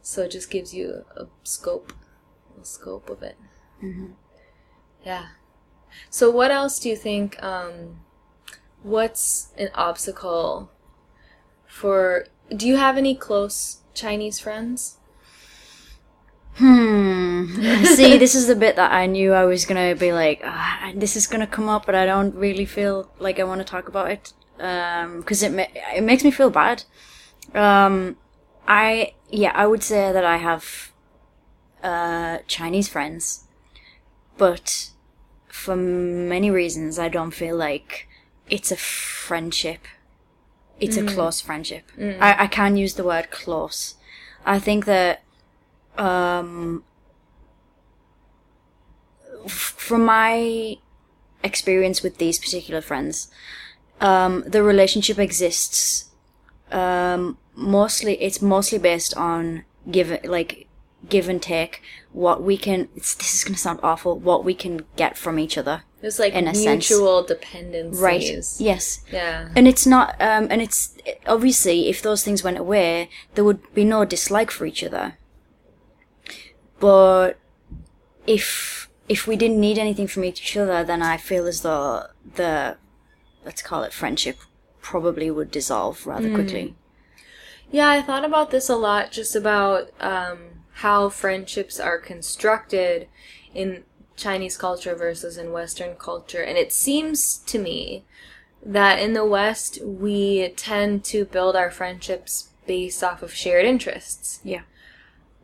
[0.02, 1.94] So it just gives you a scope,
[2.60, 3.36] a scope of it.
[5.04, 5.26] Yeah.
[6.10, 7.42] So what else do you think?
[7.42, 8.00] Um,
[8.82, 10.70] what's an obstacle
[11.66, 12.26] for?
[12.54, 14.98] Do you have any close Chinese friends?
[16.56, 17.84] Hmm.
[17.84, 21.16] See, this is the bit that I knew I was gonna be like, ah, this
[21.16, 24.10] is gonna come up, but I don't really feel like I want to talk about
[24.10, 26.84] it because it ma- it makes me feel bad.
[27.54, 28.16] Um,
[28.66, 30.92] I yeah, I would say that I have
[31.82, 33.44] uh Chinese friends,
[34.38, 34.90] but
[35.48, 38.08] for many reasons, I don't feel like
[38.48, 39.80] it's a friendship.
[40.78, 41.90] It's a close friendship.
[42.20, 43.94] I, I can use the word close.
[44.44, 45.22] I think that,
[45.98, 46.84] um,
[49.46, 50.76] from my
[51.42, 53.30] experience with these particular friends,
[54.00, 56.10] um, the relationship exists.
[56.70, 60.66] Um, mostly, it's mostly based on give like
[61.08, 61.82] give and take.
[62.12, 62.88] What we can.
[62.96, 64.18] It's, this is going to sound awful.
[64.18, 65.82] What we can get from each other.
[66.02, 68.00] It's like In a mutual dependencies.
[68.00, 68.22] Right.
[68.58, 69.04] Yes.
[69.10, 69.48] Yeah.
[69.56, 70.94] And it's not, um, and it's
[71.26, 75.18] obviously if those things went away, there would be no dislike for each other.
[76.78, 77.38] But
[78.26, 82.76] if if we didn't need anything from each other, then I feel as though the
[83.44, 84.38] let's call it friendship
[84.80, 86.74] probably would dissolve rather quickly.
[87.70, 90.38] Yeah, I thought about this a lot, just about um,
[90.74, 93.08] how friendships are constructed
[93.54, 93.84] in
[94.16, 96.42] Chinese culture versus in Western culture.
[96.42, 98.04] And it seems to me
[98.64, 104.40] that in the West, we tend to build our friendships based off of shared interests.
[104.44, 104.62] Yeah.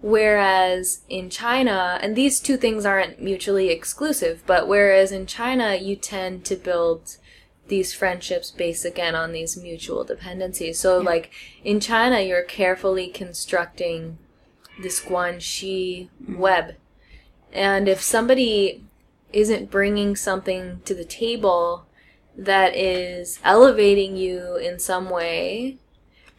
[0.03, 5.95] Whereas in China, and these two things aren't mutually exclusive, but whereas in China, you
[5.95, 7.17] tend to build
[7.69, 10.79] these friendships based again on these mutual dependencies.
[10.79, 11.31] So, like
[11.63, 14.19] in China, you're carefully constructing
[14.83, 16.37] this guanxi mm-hmm.
[16.37, 16.75] web.
[17.53, 18.83] And if somebody
[19.33, 21.87] isn't bringing something to the table
[22.37, 25.79] that is elevating you in some way,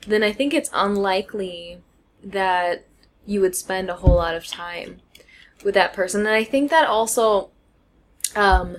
[0.05, 1.81] then I think it's unlikely
[2.23, 2.85] that
[3.25, 5.01] you would spend a whole lot of time
[5.63, 6.21] with that person.
[6.21, 7.51] And I think that also
[8.35, 8.77] um,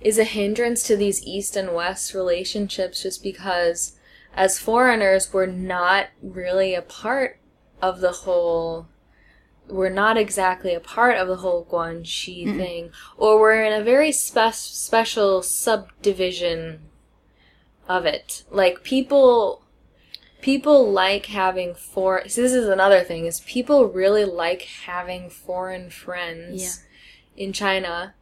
[0.00, 3.96] is a hindrance to these East and West relationships just because
[4.34, 7.38] as foreigners, we're not really a part
[7.82, 8.86] of the whole.
[9.68, 14.10] We're not exactly a part of the whole Guanxi thing, or we're in a very
[14.10, 16.80] spe- special subdivision
[17.88, 18.44] of it.
[18.50, 19.62] Like people
[20.42, 25.90] people like having foreign so this is another thing is people really like having foreign
[25.90, 26.84] friends
[27.36, 28.14] in china.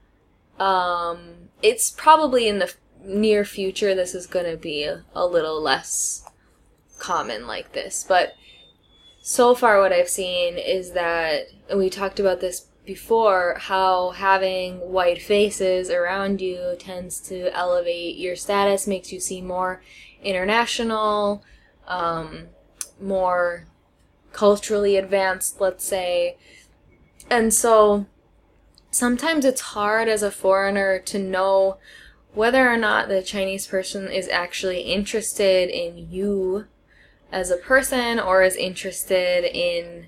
[0.59, 2.73] Um it's probably in the
[3.05, 6.25] near future this is going to be a, a little less
[6.99, 8.35] common like this but
[9.23, 14.79] so far what i've seen is that and we talked about this before how having
[14.79, 19.83] white faces around you tends to elevate your status makes you seem more
[20.23, 21.45] international
[21.89, 22.47] um,
[23.01, 23.67] more
[24.33, 26.37] culturally advanced, let's say.
[27.29, 28.07] And so
[28.91, 31.79] sometimes it's hard as a foreigner to know
[32.35, 36.67] whether or not the Chinese person is actually interested in you
[37.33, 40.07] as a person or is interested in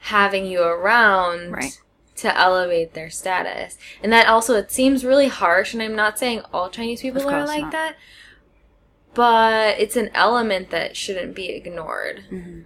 [0.00, 1.80] having you around Right.
[2.16, 3.78] to elevate their status.
[4.02, 7.46] And that also it seems really harsh and I'm not saying all Chinese people are
[7.46, 7.72] like not.
[7.72, 7.96] that,
[9.16, 12.24] but it's an element that shouldn't be ignored.
[12.30, 12.60] Mm-hmm.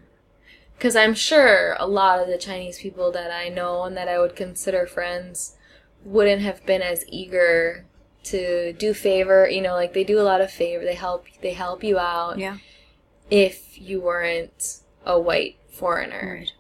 [0.77, 4.19] Because I'm sure a lot of the Chinese people that I know and that I
[4.19, 5.57] would consider friends
[6.05, 7.85] wouldn't have been as eager
[8.25, 9.49] to do favor.
[9.49, 10.83] You know, like they do a lot of favor.
[10.85, 11.27] They help.
[11.43, 12.57] They help you out Yeah.
[13.31, 16.39] if you weren't a white foreigner.
[16.41, 16.53] Right.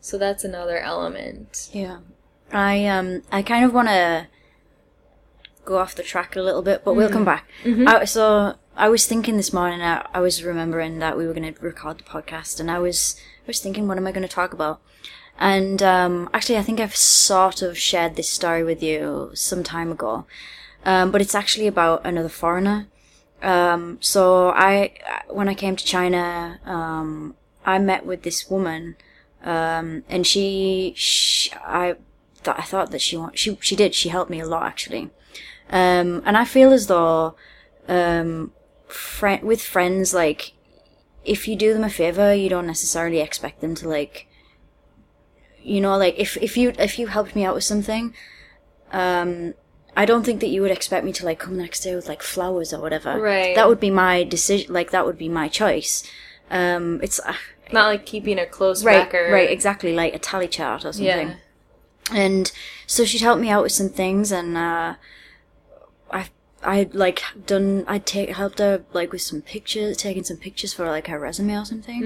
[0.00, 1.70] So that's another element.
[1.72, 1.98] Yeah.
[2.52, 4.28] I um I kind of want to
[5.64, 7.48] go off the track a little bit, but we'll come back.
[7.88, 9.80] I, so I was thinking this morning.
[9.82, 13.16] I, I was remembering that we were going to record the podcast, and I was
[13.44, 14.80] I was thinking, what am I going to talk about?
[15.38, 19.90] And um, actually, I think I've sort of shared this story with you some time
[19.90, 20.26] ago,
[20.84, 22.88] um, but it's actually about another foreigner.
[23.42, 24.92] Um, so I,
[25.28, 28.96] when I came to China, um, I met with this woman,
[29.42, 31.96] um, and she, she I
[32.42, 35.10] thought I thought that she she she did she helped me a lot actually,
[35.70, 37.36] um, and I feel as though,
[37.88, 38.52] um,
[38.86, 40.52] friend with friends like,
[41.24, 44.26] if you do them a favor, you don't necessarily expect them to like.
[45.62, 48.14] You know, like if if you if you helped me out with something,
[48.92, 49.54] um,
[49.96, 52.08] I don't think that you would expect me to like come the next day with
[52.08, 53.20] like flowers or whatever.
[53.20, 53.54] Right.
[53.54, 54.72] That would be my decision.
[54.72, 56.02] Like that would be my choice.
[56.50, 57.34] Um, it's uh,
[57.72, 59.32] Not like keeping a close right, record.
[59.32, 61.28] right, exactly, like a tally chart or something.
[61.28, 61.34] Yeah.
[62.12, 62.50] And
[62.86, 64.94] so she'd helped me out with some things, and uh,
[66.62, 70.72] I I'd like done I'd take helped her like with some pictures, taking some pictures
[70.72, 72.02] for like her resume or something.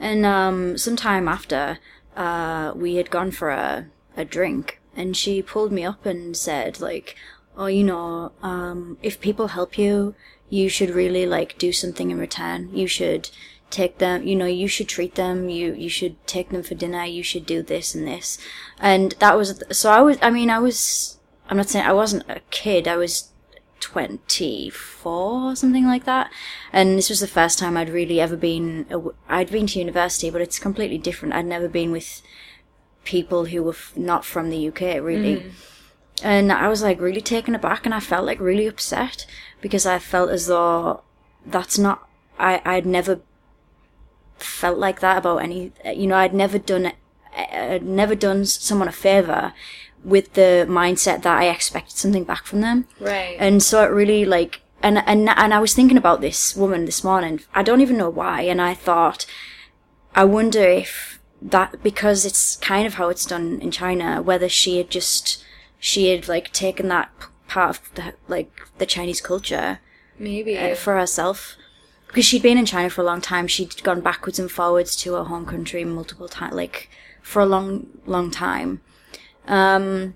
[0.00, 1.78] And um, sometime after,
[2.16, 6.80] uh, we had gone for a a drink, and she pulled me up and said
[6.80, 7.16] like,
[7.56, 10.14] "Oh, you know, um, if people help you,
[10.48, 12.70] you should really like do something in return.
[12.72, 13.30] You should."
[13.70, 17.04] take them you know you should treat them you you should take them for dinner
[17.04, 18.38] you should do this and this
[18.80, 22.28] and that was so i was i mean i was I'm not saying I wasn't
[22.28, 22.86] a kid.
[22.86, 23.30] I was
[23.80, 26.30] 24 something like that.
[26.72, 28.86] And this was the first time I'd really ever been,
[29.28, 31.34] I'd been to university, but it's completely different.
[31.34, 32.22] I'd never been with
[33.04, 35.36] people who were f- not from the UK, really.
[35.36, 35.48] Mm-hmm.
[36.22, 39.26] And I was like really taken aback and I felt like really upset
[39.60, 41.02] because I felt as though
[41.46, 43.20] that's not, I, I'd never
[44.38, 46.92] felt like that about any, you know, I'd never done, eh,
[47.32, 49.52] eh, I'd never done someone a favor
[50.04, 52.86] with the mindset that I expected something back from them.
[53.00, 53.36] Right.
[53.38, 57.02] And so it really like and and and I was thinking about this woman this
[57.02, 57.40] morning.
[57.54, 59.26] I don't even know why, and I thought,
[60.14, 64.78] I wonder if that because it's kind of how it's done in China, whether she
[64.78, 65.42] had just
[65.78, 69.80] she had like taken that p- part of the like the Chinese culture
[70.18, 70.56] Maybe.
[70.56, 71.56] uh, for herself.
[72.06, 75.12] Because she'd been in China for a long time, she'd gone backwards and forwards to
[75.14, 76.88] her home country multiple times, like
[77.20, 78.80] for a long, long time.
[79.48, 80.14] Um,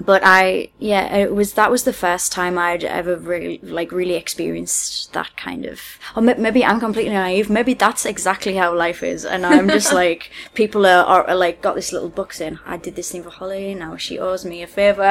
[0.00, 4.14] but I, yeah, it was that was the first time I'd ever really, like, really
[4.14, 5.80] experienced that kind of.
[6.16, 7.50] Or maybe I'm completely naive.
[7.50, 11.60] Maybe that's exactly how life is, and I'm just like people are, are, are like
[11.62, 14.62] got this little book saying I did this thing for Holly, now she owes me
[14.62, 15.02] a favor,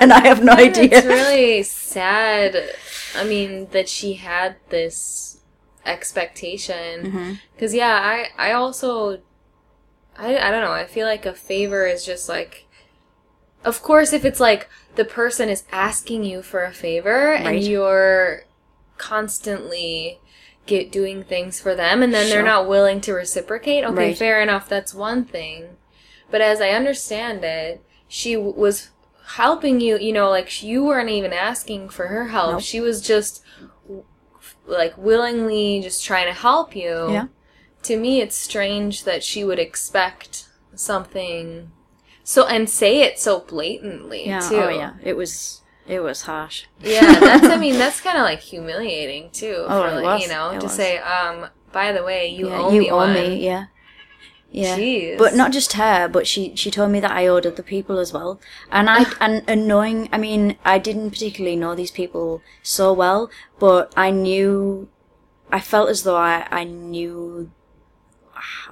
[0.00, 0.88] and I have no idea.
[0.92, 2.56] It's really sad.
[3.16, 5.40] I mean that she had this
[5.84, 7.32] expectation Mm-hmm.
[7.54, 9.20] because yeah, I I also
[10.18, 10.72] I I don't know.
[10.72, 12.66] I feel like a favor is just like,
[13.64, 17.46] of course, if it's like the person is asking you for a favor Right.
[17.46, 18.44] and you're
[18.96, 20.20] constantly
[20.66, 22.36] get doing things for them and then Sure.
[22.36, 24.18] they're not willing to reciprocate okay Right.
[24.18, 25.76] fair enough that's one thing
[26.30, 28.88] but as i understand it she w- was
[29.36, 32.62] helping you you know like you weren't even asking for her help Nope.
[32.62, 33.42] she was just
[33.86, 34.04] w-
[34.66, 37.26] like willingly just trying to help you Yeah.
[37.86, 41.70] To me it's strange that she would expect something
[42.24, 44.40] so and say it so blatantly Yeah.
[44.40, 44.94] too Oh yeah.
[45.02, 45.62] It was.
[45.88, 46.64] It was harsh.
[46.80, 49.64] yeah, that's I mean that's kind of like humiliating too.
[49.68, 50.22] Oh, for, it was.
[50.22, 50.74] You know, It to was.
[50.74, 53.14] say, um, by the way, you yeah, owe you me owe one.
[53.14, 53.44] me.
[53.44, 53.66] Yeah.
[54.50, 54.76] Yeah.
[54.76, 55.16] Jeez.
[55.16, 58.12] But not just her, but she she told me that I owed other people as
[58.12, 58.40] well.
[58.72, 60.08] And I and annoying.
[60.10, 64.88] I mean, I didn't particularly know these people so well, but I knew.
[65.52, 67.52] I felt as though I I knew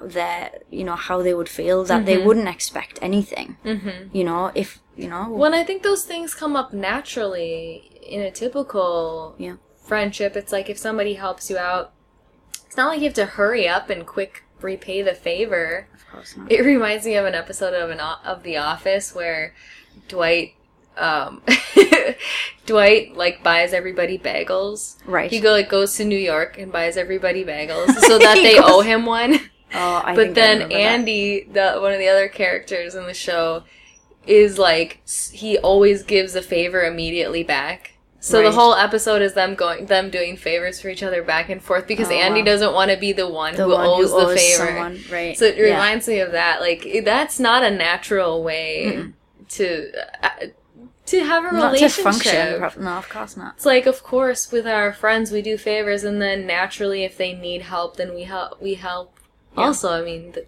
[0.01, 3.57] their you know how they would feel that they wouldn't expect anything.
[3.65, 4.15] Mm-hmm.
[4.15, 5.29] You know, if you know.
[5.29, 9.55] when I think those things come up naturally in a typical Yeah.
[9.85, 10.35] friendship.
[10.35, 11.91] It's like if somebody helps you out,
[12.65, 15.87] it's not like you have to hurry up and quick repay the favor.
[15.93, 16.51] Of course not.
[16.51, 19.53] It reminds me of an episode of an o- of The Office where
[20.07, 20.53] Dwight
[20.97, 21.41] um
[22.65, 24.95] Dwight like buys everybody bagels.
[25.05, 25.29] Right.
[25.29, 28.63] He go like goes to New York and buys everybody bagels so that they goes-
[28.65, 29.39] owe him one.
[29.75, 30.79] Oh, but then remember that.
[30.79, 33.63] Andy, the one of the other characters in the show,
[34.25, 37.91] is like he always gives a favor immediately back.
[38.19, 41.61] So the whole episode is them going, them doing favors for each other back and
[41.61, 42.45] forth because Oh, Andy wow.
[42.45, 44.65] doesn't want to be the one the who one owes who the owes favor.
[44.65, 45.37] someone, right?
[45.37, 45.65] So it Yeah.
[45.65, 46.59] reminds me of that.
[46.59, 49.09] Like that's not a natural way
[49.49, 49.91] to
[50.23, 50.29] uh,
[51.05, 52.03] to have a not to relationship.
[52.03, 52.83] function.
[52.83, 53.53] No, of course not.
[53.57, 57.33] It's like, of course, with our friends, we do favors, and then naturally, if they
[57.33, 58.59] need help, then we help.
[58.59, 59.14] We help.
[59.57, 59.63] Yeah.
[59.63, 60.45] Also, I mean, the,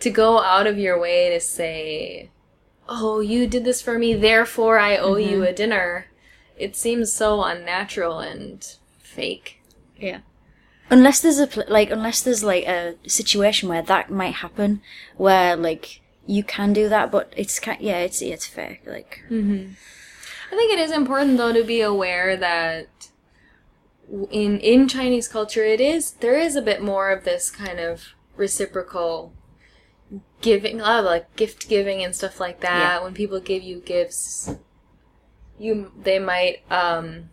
[0.00, 2.30] to go out of your way to say,
[2.88, 5.52] "Oh, you did this for me, therefore I owe you Mm-hmm.
[5.52, 6.06] a dinner,"
[6.58, 8.64] it seems so unnatural and
[8.98, 9.60] fake.
[9.96, 10.20] Yeah.
[10.90, 14.82] Unless there's a like, unless there's like a situation where that might happen,
[15.16, 18.82] where like you can do that, but it's yeah, it's it's fake.
[18.86, 22.88] Like, I think it is important though to be aware that
[24.30, 28.14] in in Chinese culture it is there is a bit more of this kind of
[28.36, 29.32] reciprocal
[30.40, 33.04] giving uh, like gift giving and stuff like that Yeah.
[33.04, 34.54] when people give you gifts
[35.58, 37.30] you they might um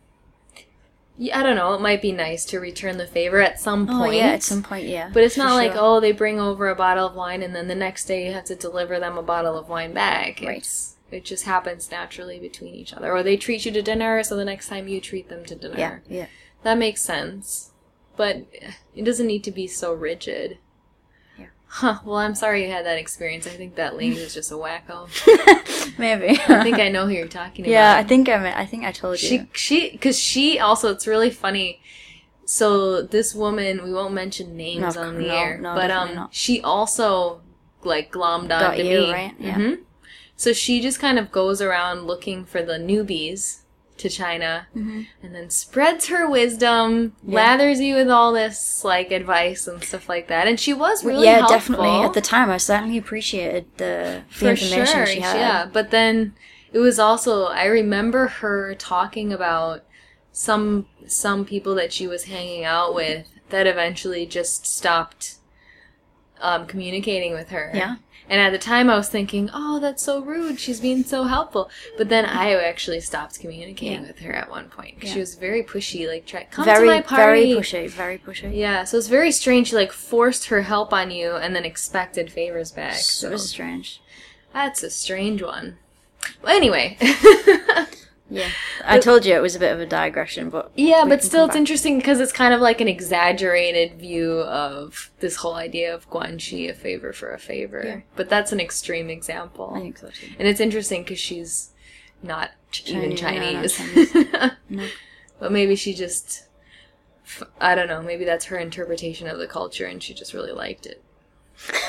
[1.31, 4.15] I don't know it might be nice to return the favor at some oh point
[4.15, 5.11] yeah, at some point, yeah.
[5.13, 5.81] but it's for not like sure.
[5.81, 8.45] oh they bring over a bottle of wine and then the next day you have
[8.45, 10.41] to deliver them a bottle of wine back.
[10.41, 10.57] Right.
[10.57, 13.11] It's, it just happens naturally between each other.
[13.11, 15.77] Or they treat you to dinner, so the next time you treat them to dinner.
[15.77, 16.25] yeah, yeah.
[16.63, 17.71] That makes sense.
[18.15, 18.45] But
[18.95, 20.57] it doesn't need to be so rigid.
[21.37, 21.47] Yeah.
[21.67, 21.99] Huh.
[22.05, 23.47] Well, I'm sorry you had that experience.
[23.47, 25.07] I think that lady was just a wacko.
[25.97, 26.39] Maybe.
[26.47, 27.71] I think I know who you're talking about.
[27.71, 29.27] yeah, I think I mean, I think I told you.
[29.27, 31.81] She she because she also it's really funny.
[32.45, 36.13] So this woman, we won't mention names No, on the no, air, no, but um,
[36.15, 36.33] not.
[36.35, 37.41] she also
[37.83, 39.33] like glommed onto you, me, right?
[39.39, 39.55] Yeah.
[39.57, 39.79] Mhm.
[40.35, 43.61] So she just kind of goes around looking for the newbies
[44.03, 45.01] to China, Mm-hmm.
[45.23, 47.35] and then spreads her wisdom, Yeah.
[47.57, 50.47] lathers you with all this like advice and stuff like that.
[50.47, 51.57] And she was really yeah, helpful.
[51.57, 52.05] definitely.
[52.05, 55.05] At the time, I certainly appreciated the, the for information sure.
[55.07, 55.35] she had.
[55.37, 56.35] Yeah, but then
[56.71, 59.83] it was also I remember her talking about
[60.31, 65.35] some some people that she was hanging out with that eventually just stopped
[66.41, 67.71] um, communicating with her.
[67.73, 67.95] Yeah.
[68.29, 70.59] And at the time, I was thinking, "Oh, that's so rude.
[70.59, 74.07] She's being so helpful." But then I actually stopped communicating Yeah.
[74.07, 75.13] with her at one point Yeah.
[75.13, 76.07] she was very pushy.
[76.07, 77.53] Like, try come very, to my party.
[77.53, 78.55] very pushy, very pushy.
[78.55, 79.67] Yeah, so it's very strange.
[79.69, 82.95] She like forced her help on you and then expected favors back.
[82.95, 84.01] So So strange.
[84.53, 85.77] that's a strange one.
[86.41, 86.97] Well, anyway,
[88.29, 88.49] Yeah,
[88.83, 91.55] I told you it was a bit of a digression, but yeah, but still, it's
[91.55, 96.69] interesting because it's kind of like an exaggerated view of this whole idea of guanxi,
[96.69, 97.83] a favor for a favor.
[97.85, 97.99] Yeah.
[98.15, 100.27] But that's an extreme example, I think so too.
[100.39, 101.71] and it's interesting because she's
[102.23, 102.51] not
[102.85, 104.51] even Chinese, no, Chinese.
[104.69, 104.87] No.
[105.39, 106.47] But maybe she just,
[107.59, 108.01] I don't know.
[108.01, 111.03] Maybe that's her interpretation of the culture, and she just really liked it.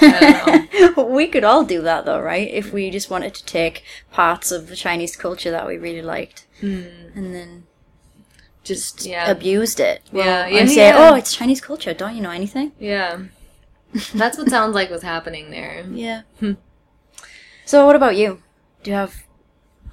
[0.00, 1.04] I don't know.
[1.04, 2.48] we could all do that though, right?
[2.50, 6.46] If we just wanted to take parts of the Chinese culture that we really liked
[6.60, 6.84] hmm.
[7.14, 7.64] and then
[8.62, 10.02] Just yeah, abused it.
[10.12, 11.10] Yeah, and yeah, say, yeah.
[11.10, 11.92] "Oh, it's Chinese culture.
[11.94, 13.18] Don't you know anything?" yeah.
[14.14, 15.84] That's what sounds like was happening there.
[15.92, 16.22] Yeah.
[16.40, 16.54] Hmm.
[17.64, 18.42] so, what about you?
[18.82, 19.24] Do you have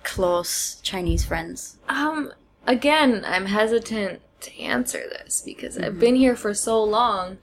[0.04, 1.78] close Chinese friends?
[1.88, 2.34] Um,
[2.66, 6.00] again, I'm hesitant to answer this because I've mm-hmm.
[6.00, 7.38] been here for so long.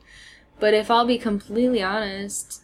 [0.61, 2.63] But if I'll be completely honest,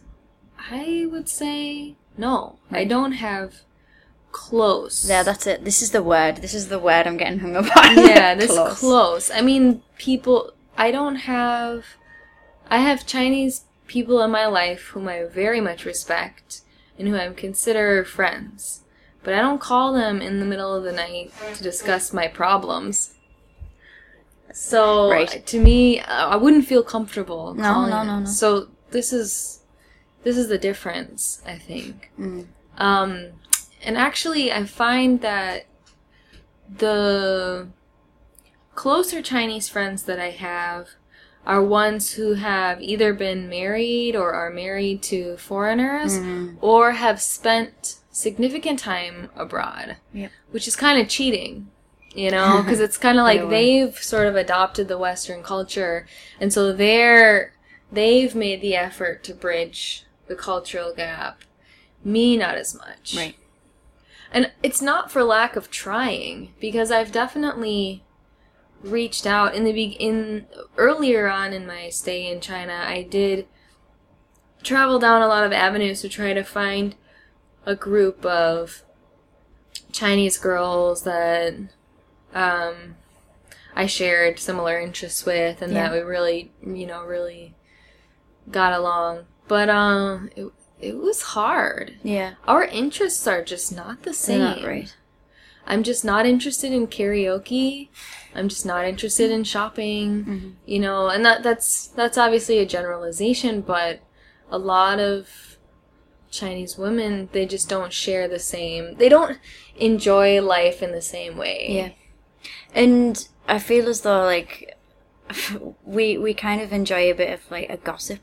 [0.69, 2.57] I would say no.
[2.71, 2.89] I hmm.
[2.89, 3.61] don't have
[4.31, 5.09] close.
[5.09, 5.63] Yeah, that's it.
[5.63, 6.37] This is the word.
[6.37, 7.97] This is the word I'm getting hung up on.
[7.97, 9.31] yeah, this close.
[9.31, 10.51] I mean, people.
[10.77, 11.85] I don't have.
[12.69, 16.61] I have Chinese people in my life whom I very much respect
[16.97, 18.81] and who I consider friends,
[19.23, 23.14] but I don't call them in the middle of the night to discuss my problems.
[24.57, 25.45] So Right.
[25.47, 27.53] to me, uh, I wouldn't feel comfortable.
[27.55, 28.25] No, no, no, no.
[28.25, 29.59] So this is
[30.23, 32.09] this is the difference, I think.
[32.17, 32.47] Mm.
[32.77, 33.11] Um,
[33.83, 35.65] and actually, I find that
[36.77, 37.67] the
[38.75, 40.87] closer Chinese friends that I have
[41.45, 46.57] are ones who have either been married or are married to foreigners Mm.
[46.61, 50.31] or have spent significant time abroad, Yep.
[50.51, 51.67] which is kind of cheating.
[52.15, 56.07] You know, because it's kind of like they've sort of adopted the Western culture,
[56.39, 57.53] and so they're
[57.91, 61.41] they've made the effort to bridge the cultural gap.
[62.03, 63.15] Me, not as much.
[63.17, 63.35] Right.
[64.31, 68.03] And it's not for lack of trying because I've definitely
[68.81, 70.45] reached out in the be- in
[70.77, 72.83] earlier on in my stay in China.
[72.85, 73.47] I did
[74.63, 76.95] travel down a lot of avenues to try to find
[77.65, 78.83] a group of
[79.91, 81.55] Chinese girls that
[82.35, 82.95] um,
[83.75, 87.55] I shared similar interests with, and that we really, you know, really
[88.51, 89.25] got along.
[89.47, 90.47] But um, it
[90.81, 92.33] it was hard Yeah.
[92.47, 94.39] our interests are just not the same.
[94.39, 94.93] not right.
[95.65, 97.89] I'm just not interested in karaoke.
[98.35, 100.25] I'm just not interested in shopping.
[100.25, 100.49] Mm-hmm.
[100.65, 104.01] You know, and that that's that's obviously a generalization, but
[104.51, 105.57] a lot of
[106.29, 108.95] Chinese women they just don't share the same.
[108.97, 109.39] They don't
[109.77, 111.67] enjoy life in the same way.
[111.69, 111.89] Yeah.
[112.73, 114.77] And I feel as though like
[115.83, 118.19] we we kind of enjoy a bit of like a gossip,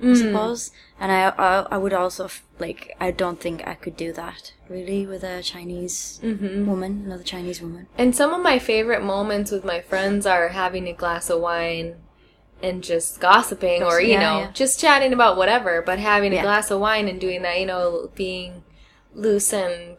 [0.00, 0.16] I mm.
[0.16, 0.70] suppose.
[0.98, 5.06] And I, I I would also like I don't think I could do that really
[5.06, 6.66] with a Chinese mm-hmm.
[6.66, 7.86] woman, another Chinese woman.
[7.98, 11.96] And some of my favorite moments with my friends are having a glass of wine
[12.62, 14.50] and just gossiping or, you Yeah, know, yeah.
[14.52, 16.42] just chatting about whatever, but having a Yeah.
[16.42, 18.64] glass of wine and doing that, you know, being
[19.14, 19.98] loose and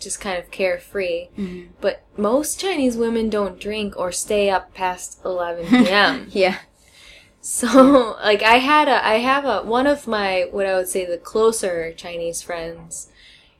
[0.00, 1.28] just kind of carefree.
[1.38, 1.72] Mm-hmm.
[1.80, 6.26] But most Chinese women don't drink or stay up past 11 p.m.
[6.30, 6.58] Yeah.
[7.40, 11.04] So, like, I had a, I have a, one of my, what I would say
[11.04, 13.10] the closer Chinese friends,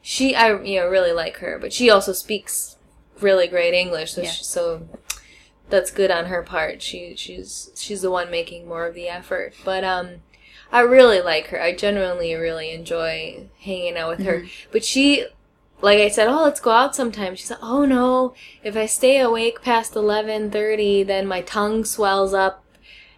[0.02, 2.76] she, I, you know, really like her, but she also speaks
[3.20, 4.30] really great English, so, Yeah.
[4.30, 4.88] she, so
[5.68, 6.82] that's good on her part.
[6.82, 9.54] She, she's, she's the one making more of the effort.
[9.64, 10.22] But, um,
[10.72, 11.60] I really like her.
[11.60, 14.44] I genuinely really enjoy hanging out with her.
[14.70, 15.26] But she,
[15.82, 17.34] like I said, oh, let's go out sometime.
[17.36, 22.34] She said, oh no, if I stay awake past eleven thirty, then my tongue swells
[22.34, 22.64] up,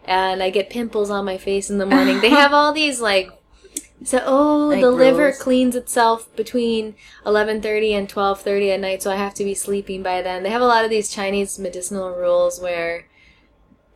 [0.05, 2.21] and I get pimples on my face in the morning.
[2.21, 3.31] they have all these like,
[4.05, 6.95] so oh, Like the liver cleans itself between
[7.25, 10.43] eleven thirty and twelve thirty at night, so I have to be sleeping by then.
[10.43, 13.07] They have a lot of these Chinese medicinal rules where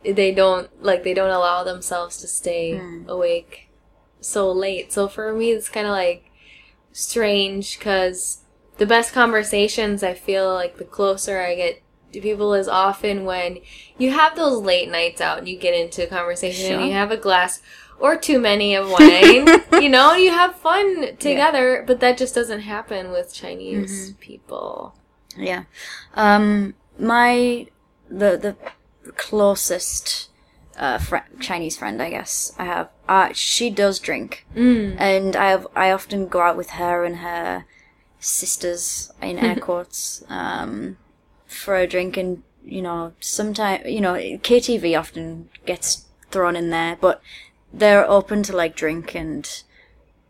[0.03, 3.03] they don't like they don't allow themselves to stay Hmm.
[3.09, 3.69] awake
[4.21, 4.93] so late.
[4.93, 6.31] So for me, it's kind of like
[6.93, 8.39] strange because
[8.77, 11.81] the best conversations I feel like the closer I get
[12.13, 13.59] to people is often when
[13.97, 16.79] you have those late nights out and you get into a conversation Sure.
[16.79, 17.61] and you have a glass
[17.99, 19.47] or too many of wine.
[19.83, 24.95] you know, you have fun together, but that just doesn't happen with Chinese people.
[25.35, 25.63] Yeah.
[26.15, 27.67] Um, my
[28.09, 28.55] the the
[29.31, 30.29] closest
[30.77, 32.89] uh, fri Chinese friend, I guess I have.
[33.07, 34.95] Uh, she does drink, Mm.
[34.99, 37.65] and I have I often go out with her and her
[38.19, 40.97] sisters in air quotes um,
[41.45, 46.97] for a drink, and you know, sometimes you know, KTV often gets thrown in there,
[46.99, 47.21] but
[47.73, 49.63] they're open to like drink, and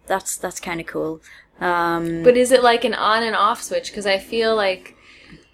[0.06, 1.22] that's that's kind of cool.
[1.60, 3.90] Um, But is it like an on and off switch?
[3.90, 4.96] Because I feel like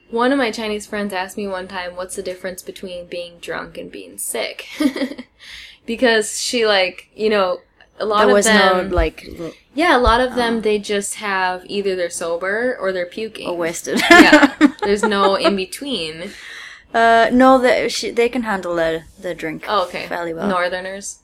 [0.09, 3.77] one of my Chinese friends asked me one time, "What's the difference between being drunk
[3.77, 4.67] and being sick?"
[5.85, 7.61] because she like you know
[7.99, 9.27] a lot there of was them no like
[9.75, 13.47] yeah a lot of them they just have either they're sober or they're puking.
[13.47, 14.01] Oh, wasted.
[14.09, 16.31] yeah, there's no in between.
[16.93, 19.65] Uh, no, they she, they can handle the their drink.
[19.67, 20.07] Oh, okay.
[20.07, 20.47] fairly well.
[20.47, 21.19] Northerners.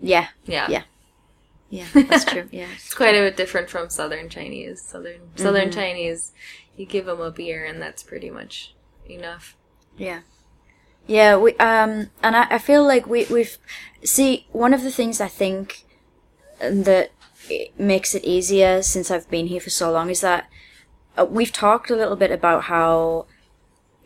[0.00, 0.68] Yeah, Yeah.
[0.68, 0.82] Yeah.
[1.70, 2.48] yeah, that's true.
[2.52, 4.80] Yeah, It's quite a bit different from Southern Chinese.
[4.82, 6.32] Southern Southern Chinese,
[6.76, 8.74] you give them a beer and that's pretty much
[9.08, 9.56] enough.
[9.96, 10.20] yeah,
[11.06, 11.36] yeah.
[11.36, 13.58] We um, and I, I feel like we we've
[14.04, 15.84] see one of the things I think
[16.60, 17.10] that
[17.48, 20.48] it makes it easier since I've been here for so long is that
[21.16, 23.26] uh, we've talked a little bit about how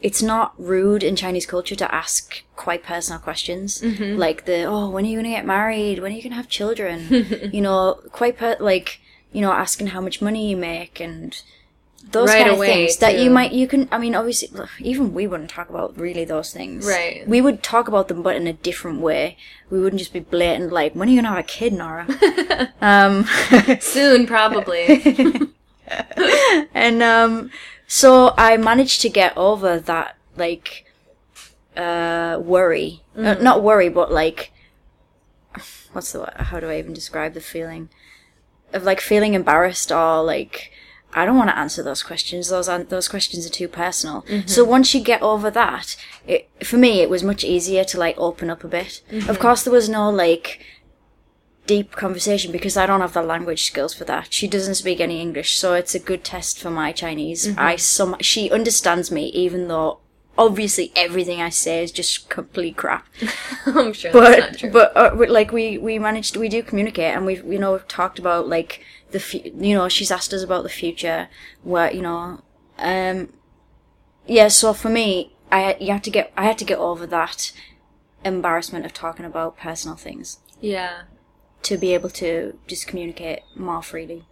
[0.00, 3.82] it's not rude in Chinese culture to ask quite personal questions,
[4.18, 6.00] like the oh, when are you gonna get married?
[6.00, 7.06] When are you gonna have children?
[7.52, 9.00] you know, quite per- like
[9.32, 11.40] you know, asking how much money you make and
[12.10, 13.88] those Right kind of things that you might you can.
[13.90, 14.50] I mean, obviously,
[14.80, 17.26] even we wouldn't talk about really those things, Right.
[17.26, 19.36] We would talk about them, but in a different way.
[19.70, 22.06] We wouldn't just be blatant like, when are you gonna have a kid, Nora?
[22.80, 23.24] um.
[23.80, 25.48] Soon, probably.
[26.74, 27.50] and um
[27.86, 30.86] so i managed to get over that like
[31.76, 34.52] uh worry uh, not worry but like
[35.92, 37.88] what's the how do i even describe the feeling
[38.72, 40.72] of like feeling embarrassed or like
[41.14, 44.46] i don't want to answer those questions those aren't those questions are too personal mm-hmm.
[44.46, 45.96] so once you get over that
[46.26, 49.28] it for me it was much easier to like open up a bit mm-hmm.
[49.28, 50.60] of course there was no like
[51.66, 54.32] deep conversation because I don't have the language skills for that.
[54.32, 57.46] She doesn't speak any English, so it's a good test for my Chinese.
[57.46, 57.60] Mm-hmm.
[57.60, 60.00] I some she understands me even though
[60.36, 63.06] obviously everything I say is just complete crap.
[63.66, 64.70] I'm sure that's not But true.
[64.70, 68.18] but uh, like we we managed we do communicate and we've you know we've talked
[68.18, 68.80] about like
[69.12, 71.28] the fu- you know she's asked us about the future
[71.62, 72.40] where you know
[72.78, 73.32] um
[74.26, 77.52] yeah so for me I you have to get I had to get over that
[78.24, 81.02] embarrassment of talking about personal things yeah,
[81.64, 84.24] to be able to just communicate more freely.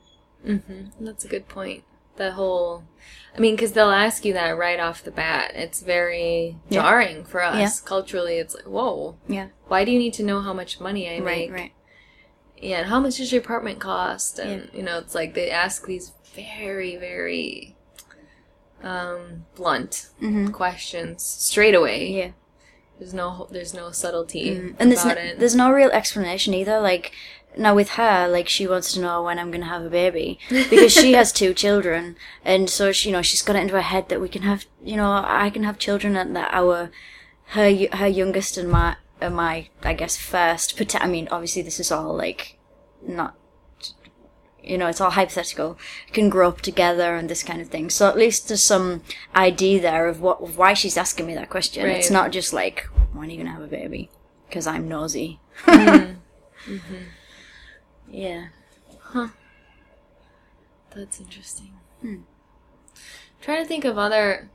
[1.01, 1.83] that's a good point.
[2.17, 2.85] The whole,
[3.37, 5.51] I mean, because they'll ask you that right off the bat.
[5.57, 6.83] It's very Yeah.
[6.83, 7.71] jarring for us Yeah.
[7.89, 8.39] culturally.
[8.39, 9.49] It's like, whoa, Yeah.
[9.67, 11.51] why do you need to know how much money I make?
[11.51, 11.73] Right, right.
[12.61, 14.39] Yeah, and how much does your apartment cost?
[14.39, 17.75] And you know, it's like they ask these very, very
[18.83, 20.11] um, blunt
[20.53, 22.09] questions straight away.
[22.09, 22.19] Mm-hmm.
[22.19, 22.31] Yeah.
[22.99, 25.39] There's no, there's no subtlety And there's no, it.
[25.39, 26.81] there's no real explanation either.
[26.81, 27.13] Like
[27.57, 30.93] now with her, like she wants to know when I'm gonna have a baby because
[30.93, 34.11] she has two children, and so she, you know she's got it into her head
[34.11, 36.91] that we can have, you know, I can have children and that our
[37.49, 38.97] her her youngest and my
[39.29, 40.79] my I guess first.
[40.79, 42.59] But I mean, obviously this is all like
[43.07, 43.37] not
[44.63, 45.79] you know, it's all hypothetical,
[46.13, 47.89] can grow up together and this kind of thing.
[47.89, 49.03] So at least there's some
[49.35, 51.87] idea there of what of why she's asking me that question.
[51.87, 54.11] It's not just like, when are you gonna have a baby?
[54.49, 55.41] Because I'm nosy.
[55.67, 56.75] Mm-hmm.
[56.75, 57.05] Mm-hmm.
[58.11, 58.49] Yeah.
[59.01, 59.29] Huh
[60.95, 61.73] that's interesting.
[62.01, 62.17] Hmm.
[63.41, 64.51] Trying to think of other,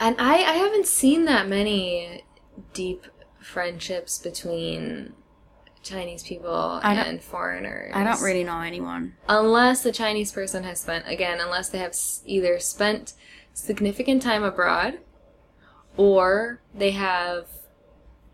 [0.00, 2.24] and I I haven't seen that many
[2.72, 3.06] deep
[3.44, 5.12] friendships between
[5.82, 7.92] Chinese people and foreigners.
[7.94, 9.16] I don't really know anyone.
[9.28, 13.12] unless the Chinese person has spent again, unless they have either spent
[13.52, 14.98] significant time abroad,
[15.96, 17.46] or they have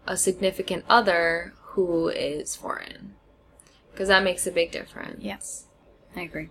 [0.06, 3.14] a significant other who is foreign,
[3.92, 5.22] because that makes a big difference.
[5.22, 5.66] Yes.
[6.16, 6.50] I agree.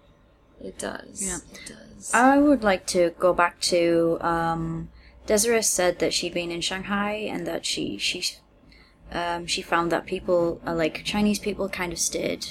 [0.61, 1.25] It does.
[1.25, 1.37] Yeah.
[1.53, 2.13] It does.
[2.13, 4.89] I would like to go back to um,
[5.25, 8.23] Desiree said that she'd been in Shanghai and that she she
[9.11, 12.45] um, she found that people uh, like Chinese people kind of stayed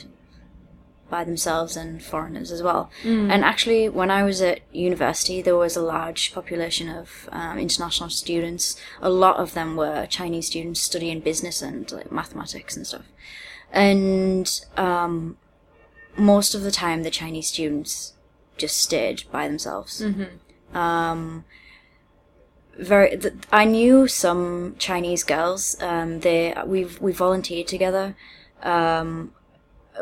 [1.11, 2.91] by themselves and foreigners as well.
[3.31, 8.11] And actually, when I was at university, there was a large population of um, international
[8.11, 8.77] students.
[9.01, 13.07] A lot of them were Chinese students studying business and like, mathematics and stuff.
[13.73, 15.39] And um,
[16.17, 18.13] most of the time, the Chinese students
[18.59, 20.03] just stayed by themselves.
[20.75, 21.45] Um,
[22.79, 25.77] very, th- I knew some Chinese girls.
[25.83, 28.17] Um, they we we volunteered together
[28.63, 29.33] Um,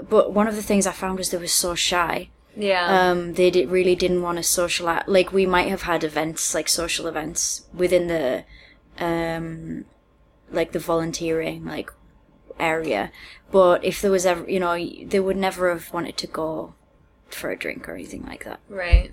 [0.09, 2.31] but one of the things I found was they were so shy.
[2.57, 3.11] Yeah.
[3.11, 5.05] Um, they did, really didn't want to socialize.
[5.07, 8.45] Like we might have had events, like social events within the,
[8.99, 9.85] um,
[10.51, 11.91] like the volunteering like
[12.59, 13.11] area.
[13.51, 16.75] But if there was ever, you know, they would never have wanted to go
[17.29, 18.61] for a drink or anything like that.
[18.69, 19.13] Right.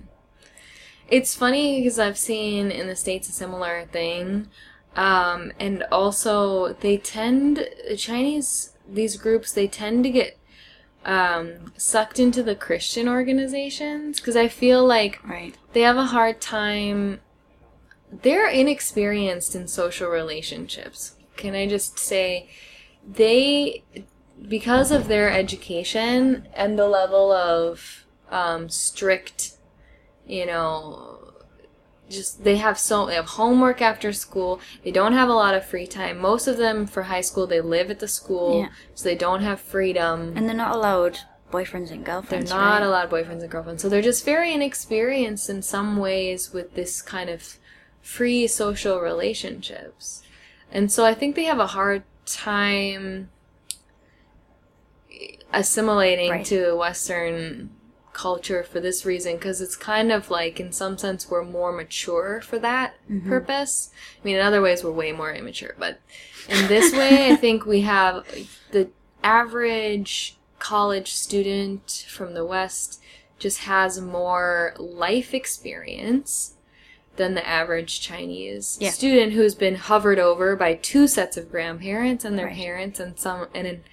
[1.08, 4.48] It's funny because I've seen in the States a similar thing.
[4.96, 10.38] Um, and also, they tend, the Chinese, these groups, they tend to get
[11.04, 15.54] um, sucked into the Christian organizations because I feel like Right.
[15.72, 17.20] they have a hard time.
[18.22, 21.16] They're inexperienced in social relationships.
[21.36, 22.48] Can I just say,
[23.06, 23.82] they,
[24.48, 29.53] because of their education and the level of um, strict,
[30.26, 31.20] you know,
[32.10, 34.60] just they have so they have homework after school.
[34.82, 36.18] They don't have a lot of free time.
[36.18, 38.68] Most of them for high school they live at the school, Yeah.
[38.94, 40.32] so they don't have freedom.
[40.36, 41.18] And they're not allowed
[41.50, 42.50] boyfriends and girlfriends.
[42.50, 42.82] They're not right?
[42.82, 43.80] allowed boyfriends and girlfriends.
[43.82, 47.58] So they're just very inexperienced in some ways with this kind of
[48.02, 50.22] free social relationships.
[50.70, 53.30] And so I think they have a hard time
[55.12, 56.46] eh, assimilating Right.
[56.46, 57.70] to Western
[58.14, 62.40] culture for this reason because it's kind of like in some sense we're more mature
[62.40, 63.28] for that Mm-hmm.
[63.28, 63.90] purpose
[64.22, 66.00] i mean in other ways we're way more immature but
[66.48, 68.24] in this way i think we have
[68.70, 68.88] the
[69.22, 73.00] average college student from the west
[73.38, 76.54] just has more life experience
[77.16, 78.90] than the average chinese Yeah.
[78.90, 82.56] student who's been hovered over by two sets of grandparents and their Right.
[82.56, 83.84] parents and some and an,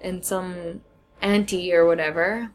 [0.00, 0.80] and some
[1.22, 2.50] auntie or whatever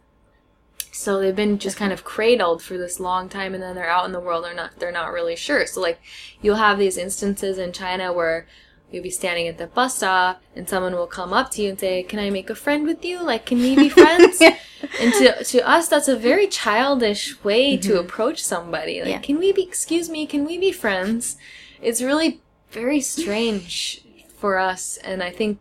[0.91, 4.05] so they've been just kind of cradled for this long time and then they're out
[4.05, 5.65] in the world they're not they're not really sure.
[5.65, 5.99] So like
[6.41, 8.45] you'll have these instances in china where
[8.91, 11.79] you'll be standing at the bus stop and someone will come up to you and
[11.79, 13.23] say can i make a friend with you?
[13.23, 14.41] Like can we be friends?
[14.41, 17.99] And to, to us that's a very childish way to mm-hmm.
[17.99, 18.99] approach somebody.
[18.99, 19.19] Like Yeah.
[19.19, 21.37] can we be excuse me can we be friends?
[21.81, 24.03] It's really very strange
[24.37, 25.59] for us and i think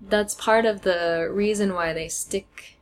[0.00, 2.75] that's part of the reason why they stick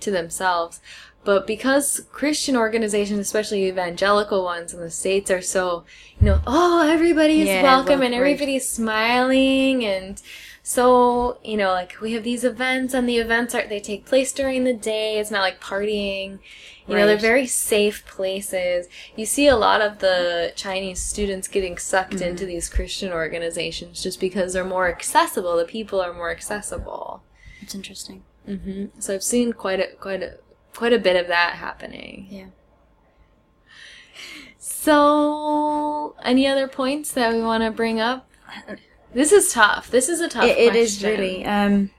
[0.00, 0.80] to themselves.
[1.22, 5.84] But because Christian organizations, especially evangelical ones in the States, are so,
[6.18, 8.20] you know, oh, everybody's Yeah, welcome and right.
[8.20, 10.20] everybody's smiling and
[10.62, 14.32] so, you know, like we have these events and the events are, they take place
[14.32, 15.18] during the day.
[15.18, 16.38] It's not like partying.
[16.86, 18.88] You know, they're very safe places.
[19.14, 22.24] You see a lot of the Chinese students getting sucked Mm-hmm.
[22.30, 25.56] into these Christian organizations just because they're more accessible.
[25.56, 27.22] The people are more accessible.
[27.60, 28.22] It's interesting.
[28.56, 30.38] Hmm So I've seen quite a quite a
[30.74, 32.26] quite a bit of that happening.
[32.30, 32.46] Yeah.
[34.58, 38.28] So, any other points that we want to bring up?
[39.12, 39.90] This is tough.
[39.90, 40.44] This is a tough.
[40.44, 41.44] It, it is really.
[41.44, 41.90] Um,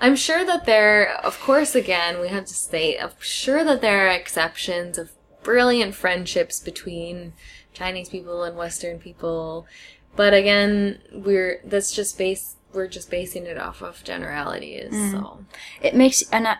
[0.00, 4.06] I'm sure that there, of course, again, we have to state, I'm sure that there
[4.06, 5.10] are exceptions of
[5.42, 7.32] brilliant friendships between
[7.72, 9.66] Chinese people and Western people.
[10.14, 15.44] But again, we're, that's just base, we're just basing it off of generalities, so.
[15.82, 16.56] it makes and I,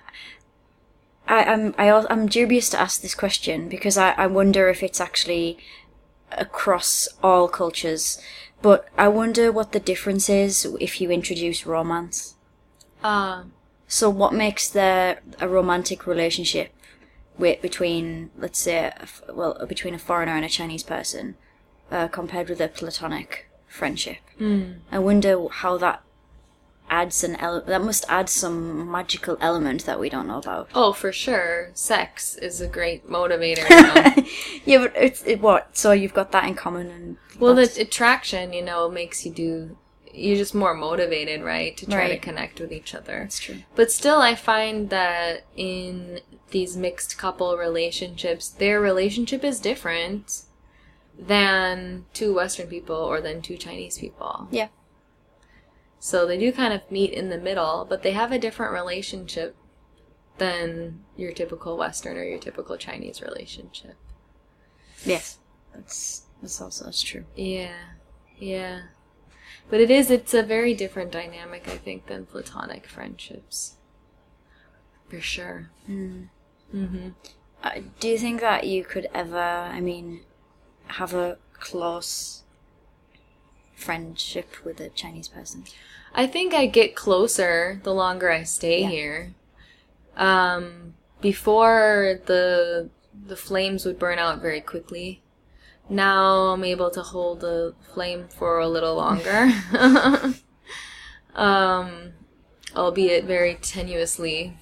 [1.27, 5.01] I I'm I, I'm dubious to ask this question because I, I wonder if it's
[5.01, 5.59] actually
[6.33, 8.21] across all cultures,
[8.61, 12.35] but I wonder what the difference is if you introduce romance.
[13.03, 13.45] Uh,
[13.87, 16.69] So what makes there a romantic relationship
[17.43, 19.07] with between let's say a
[19.39, 21.25] well between a foreigner and a Chinese person
[21.95, 23.31] uh, compared with a platonic
[23.79, 24.19] friendship?
[24.97, 25.99] I wonder how that
[26.91, 30.69] adds an ele- that must add some magical element that we don't know about.
[30.75, 33.67] oh, for sure, sex is a great motivator.
[34.65, 34.85] You know?
[34.85, 35.77] yeah, but it's it, what?
[35.77, 39.33] So you've got that in common, and well, that's- the attraction, you know, makes you
[39.33, 39.77] do,
[40.13, 43.21] you're just more motivated, right, to try to connect with each other.
[43.21, 43.57] that's true.
[43.77, 46.21] But still, I find that in
[46.51, 50.43] these mixed couple relationships, their relationship is different
[51.19, 54.49] than two Western people or than two Chinese people.
[54.51, 54.69] Yeah,
[56.01, 59.57] So they do kind of meet in the middle, but they have a different relationship
[60.39, 63.97] than your typical Western or your typical Chinese relationship.
[65.05, 65.39] yes,
[65.75, 67.25] that's that's also that's true.
[67.35, 67.75] Yeah,
[68.39, 68.83] yeah.
[69.71, 73.75] But it is, it's a very different dynamic, I think, than platonic friendships.
[75.11, 75.71] For sure.
[75.89, 77.09] Mm-hmm.
[77.63, 77.71] Uh,
[78.01, 80.21] do you think that you could ever, I mean,
[80.87, 82.45] have a close
[83.79, 85.65] friendship with a Chinese person?
[86.15, 88.89] I think I get closer the longer I stay Yeah.
[88.89, 89.35] here.
[90.17, 92.91] Um, before the
[93.27, 95.23] the flames would burn out very quickly.
[95.89, 99.51] Now I'm able to hold the flame for a little longer.
[101.35, 102.13] um,
[102.77, 104.55] albeit very tenuously.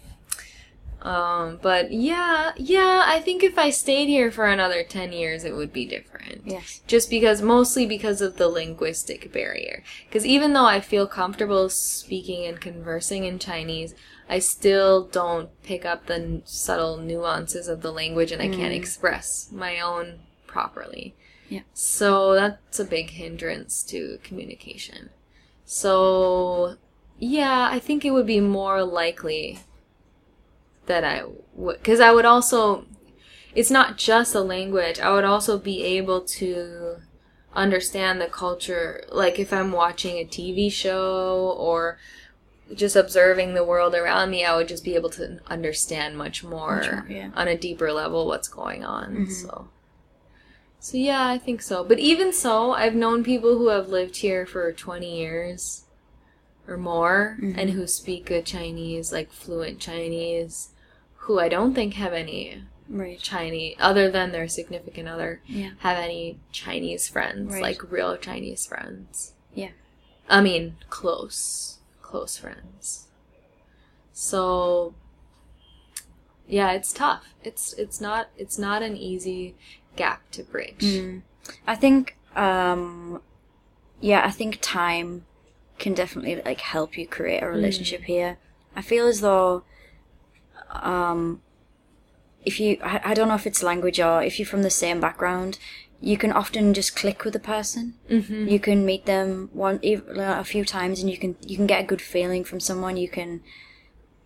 [1.02, 5.54] Um, but yeah, yeah, I think if I stayed here for another 10 years, it
[5.54, 6.15] would be different.
[6.44, 6.80] Yes.
[6.86, 9.82] Just because, mostly because of the linguistic barrier.
[10.08, 13.94] Because even though I feel comfortable speaking and conversing in Chinese,
[14.28, 18.72] I still don't pick up the n- subtle nuances of the language and I can't
[18.72, 18.76] mm.
[18.76, 21.14] express my own properly.
[21.48, 21.60] Yeah.
[21.72, 25.10] So that's a big hindrance to communication.
[25.64, 26.76] So,
[27.18, 29.60] yeah, I think it would be more likely
[30.86, 31.24] that I
[31.54, 32.86] would, because I would also,
[33.56, 36.98] it's not just a language, I would also be able to
[37.54, 41.98] understand the culture, like if I'm watching a TV show or
[42.74, 46.76] just observing the world around me, I would just be able to understand much more
[46.76, 47.30] Much more, yeah.
[47.34, 49.14] on a deeper level what's going on.
[49.14, 49.30] Mm-hmm.
[49.30, 49.68] So,
[50.78, 51.82] so yeah, I think so.
[51.82, 55.84] But even so, I've known people who have lived here for 20 years
[56.68, 57.58] or more mm-hmm.
[57.58, 60.72] and who speak good Chinese, like fluent Chinese,
[61.20, 63.18] who I don't think have any Right.
[63.18, 65.70] Chinese, other than their significant other, Yeah.
[65.80, 67.62] have any Chinese friends, Right.
[67.62, 69.32] like real Chinese friends.
[69.54, 69.70] Yeah.
[70.28, 73.06] I mean, close, close friends.
[74.12, 74.94] So,
[76.48, 77.34] yeah, it's tough.
[77.42, 79.54] It's it's not it's not an easy
[79.96, 80.78] gap to bridge.
[80.80, 81.22] Mm.
[81.66, 83.20] I think, um,
[84.00, 85.26] yeah, I think time
[85.78, 88.38] can definitely like help you create a relationship here.
[88.74, 89.64] I feel as though,
[90.70, 91.42] um,
[92.46, 95.00] if you, I, I don't know if it's language or if you're from the same
[95.00, 95.58] background,
[96.00, 97.94] you can often just click with a person.
[98.08, 98.48] Mm-hmm.
[98.48, 101.86] You can meet them one a few times, and you can you can get a
[101.86, 102.96] good feeling from someone.
[102.96, 103.42] You can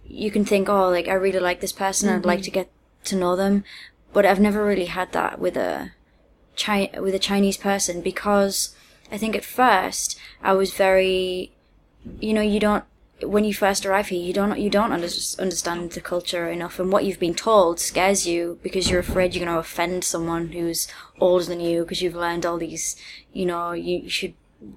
[0.05, 2.09] you can think, oh, like I really like this person.
[2.09, 2.71] I'd like to get
[3.05, 3.64] to know them,
[4.12, 5.93] but I've never really had that with a
[6.57, 8.75] Chi- with a Chinese person because
[9.11, 11.53] I think at first I was very,
[12.21, 12.85] you know, you don't
[13.23, 15.09] when you first arrive here, you don't you don't under-
[15.39, 19.45] understand the culture enough, and what you've been told scares you because you're afraid you're
[19.45, 20.89] going to offend someone who's
[21.21, 22.97] older than you because you've learned all these,
[23.33, 24.35] you know, you, should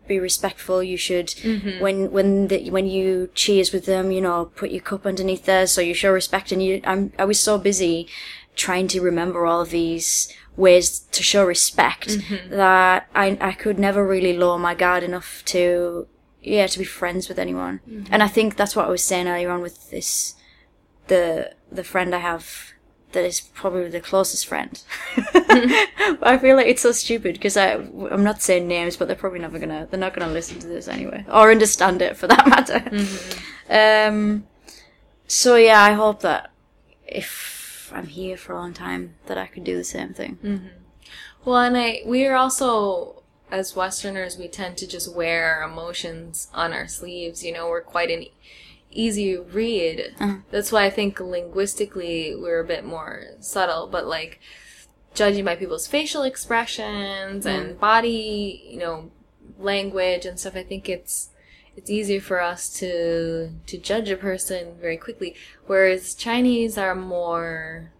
[0.07, 0.81] be respectful.
[0.83, 1.81] You should mm-hmm.
[1.81, 5.71] when when the, when you cheers with them, you know, put your cup underneath theirs
[5.71, 6.51] so you show respect.
[6.51, 8.07] And you, I'm I was so busy
[8.55, 12.49] trying to remember all of these ways to show respect mm-hmm.
[12.51, 16.07] that I I could never really lower my guard enough to
[16.43, 17.79] yeah to be friends with anyone.
[17.89, 18.13] Mm-hmm.
[18.13, 20.35] And I think that's what I was saying earlier on with this
[21.07, 22.73] the the friend I have
[23.13, 24.81] that is probably the closest friend.
[25.15, 26.23] Mm-hmm.
[26.23, 29.39] I feel like it's so stupid because I I'm not saying names, but they're probably
[29.39, 32.79] never gonna they're not gonna listen to this anyway or understand it for that matter.
[32.79, 34.09] Mm-hmm.
[34.13, 34.47] Um.
[35.27, 36.51] So yeah, I hope that
[37.07, 40.69] if I'm here for a long time, that I could do the same thing.
[41.45, 46.47] Well, and I we are also as Westerners we tend to just wear our emotions
[46.53, 47.43] on our sleeves.
[47.43, 48.25] You know, we're quite an
[48.91, 50.15] easy read.
[50.19, 50.37] Uh-huh.
[50.51, 54.39] That's why I think linguistically we're a bit more subtle, but like
[55.13, 57.79] judging by people's facial expressions and mm.
[57.79, 59.11] body, you know,
[59.57, 61.29] language and stuff, I think it's
[61.75, 65.35] it's easier for us to to judge a person very quickly.
[65.65, 67.91] Whereas Chinese are more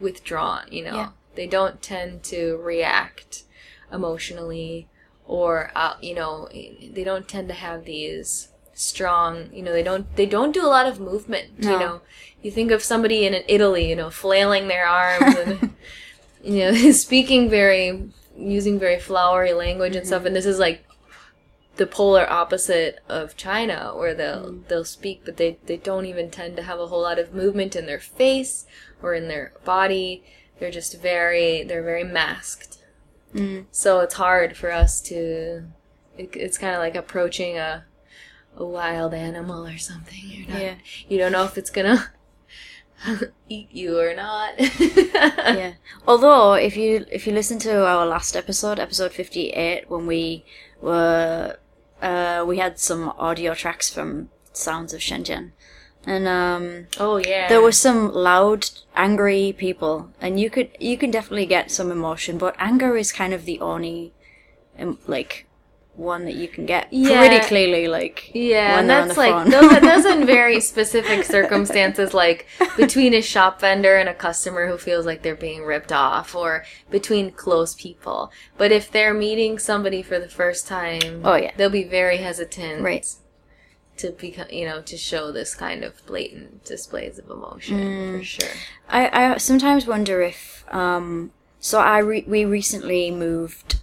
[0.00, 0.94] withdrawn, you know.
[0.94, 1.08] Yeah.
[1.34, 3.43] They don't tend to react
[3.94, 4.88] emotionally
[5.26, 10.14] or uh, you know, they don't tend to have these strong, you know, they don't
[10.16, 12.00] they don't do a lot of movement, you know.
[12.42, 15.74] You think of somebody in Italy, you know, flailing their arms and
[16.42, 20.84] you know, speaking very using very flowery language and stuff and this is like
[21.76, 26.56] the polar opposite of China where they'll they'll speak but they they don't even tend
[26.56, 28.66] to have a whole lot of movement in their face
[29.02, 30.22] or in their body.
[30.58, 32.78] They're just very they're very masked
[33.70, 35.64] so it's hard for us to
[36.16, 37.84] it, it's kind of like approaching a
[38.56, 40.74] a wild animal or something you're not Yeah.
[41.08, 42.12] you don't know if it's gonna
[43.48, 45.74] eat you or not yeah.
[46.06, 50.44] Although if you if you listen to our last episode, episode fifty eight, when we
[50.80, 51.56] were
[52.00, 55.50] uh, we had some audio tracks from Sounds of Shenzhen,
[56.06, 61.10] and um, oh yeah there were some loud, angry people, and you could you can
[61.10, 64.12] definitely get some emotion, but anger is kind of the only
[64.78, 65.46] um, like
[65.96, 67.20] one that you can get Yeah.
[67.20, 67.86] pretty clearly.
[67.86, 72.46] Like Yeah, and that's like those, are- those in very specific circumstances, like
[72.76, 76.64] between a shop vendor and a customer who feels like they're being ripped off, or
[76.90, 78.32] between close people.
[78.58, 81.52] But if they're meeting somebody for the first time, Oh, yeah.
[81.56, 83.06] they'll be very hesitant, Right.
[83.98, 88.18] To become, you know, to show this kind of blatant displays of emotion Mm.
[88.18, 88.48] for sure.
[88.88, 91.30] I, I sometimes wonder if um
[91.60, 93.80] so I re- we recently moved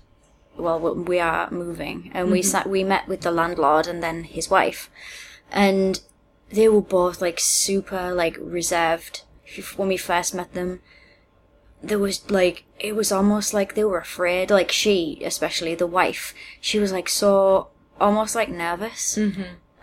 [0.57, 4.26] well we- we are moving and we sat we met with the landlord and then
[4.26, 4.89] his wife
[5.51, 6.01] and
[6.51, 9.22] they were both like super like reserved
[9.78, 10.82] when we first met them.
[11.82, 14.51] There was like it was almost like they were afraid.
[14.51, 17.68] Like she, especially the wife, she was like so
[17.99, 19.18] almost like nervous.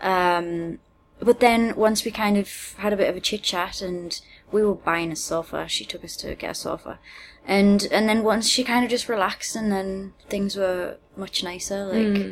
[0.01, 0.79] Um,
[1.19, 4.19] but then once we kind of had a bit of a chit chat and
[4.51, 6.99] we were buying a sofa, she took us to get a sofa,
[7.45, 11.85] and and then once she kind of just relaxed and then things were much nicer.
[11.85, 12.25] Like,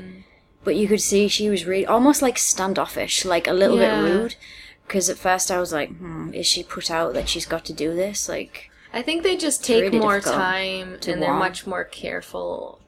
[0.64, 4.06] but you could see she was really almost like standoffish, like a little Yeah.
[4.06, 4.36] bit rude.
[4.88, 7.74] Because at first I was like, hmm, is she put out that she's got to
[7.74, 8.30] do this?
[8.30, 12.80] Like, I think they just take really more time and they're much more careful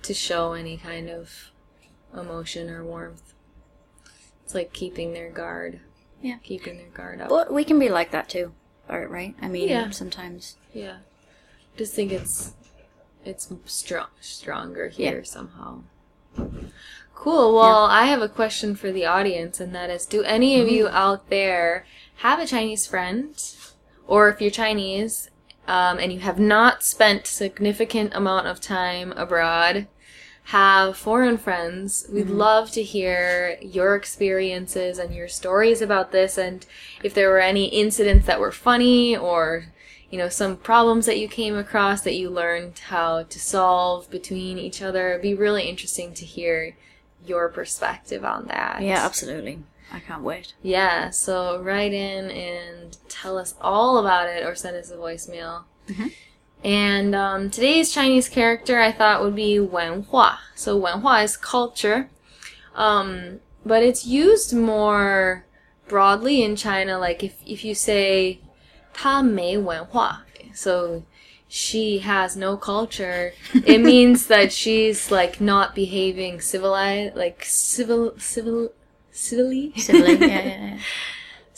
[0.00, 1.50] to show any kind of
[2.16, 3.33] emotion or warmth.
[4.44, 5.80] It's like keeping their guard.
[6.22, 6.36] Yeah.
[6.42, 7.28] Keeping their guard up.
[7.28, 8.52] but we can be like that too,
[8.88, 9.34] Alright, right?
[9.40, 9.90] I mean, Yeah.
[9.90, 10.56] sometimes.
[10.72, 10.98] Yeah.
[11.76, 12.52] Just think it's
[13.24, 15.80] it's strong stronger here somehow.
[17.14, 17.54] Cool.
[17.54, 20.88] Well, I have a question for the audience and that is do any of you
[20.88, 21.86] out there
[22.16, 23.34] have a Chinese friend
[24.06, 25.30] or if you're Chinese
[25.66, 29.86] um, and you have not spent significant amount of time abroad
[30.44, 32.06] have foreign friends.
[32.10, 32.36] We'd mm-hmm.
[32.36, 36.66] love to hear your experiences and your stories about this and
[37.02, 39.66] if there were any incidents that were funny or
[40.10, 44.58] you know some problems that you came across that you learned how to solve between
[44.58, 45.10] each other.
[45.10, 46.76] It'd be really interesting to hear
[47.24, 48.82] your perspective on that.
[48.82, 49.60] Yeah, absolutely.
[49.90, 50.54] I can't wait.
[50.62, 55.64] Yeah, so write in and tell us all about it or send us a voicemail.
[55.88, 56.08] Mm-hmm.
[56.63, 60.37] And um, today's Chinese character I thought would be Wenhua.
[60.55, 62.09] So Wenhua is culture,
[62.75, 65.45] um, but it's used more
[65.87, 66.99] broadly in China.
[66.99, 68.39] Like if, if you say
[68.93, 71.03] 她没文化, so
[71.47, 73.33] she has no culture,
[73.65, 78.73] it means that she's like not behaving civilized, like civil, civil,
[79.11, 79.73] civilly.
[79.77, 80.77] Civilly, yeah, yeah, yeah.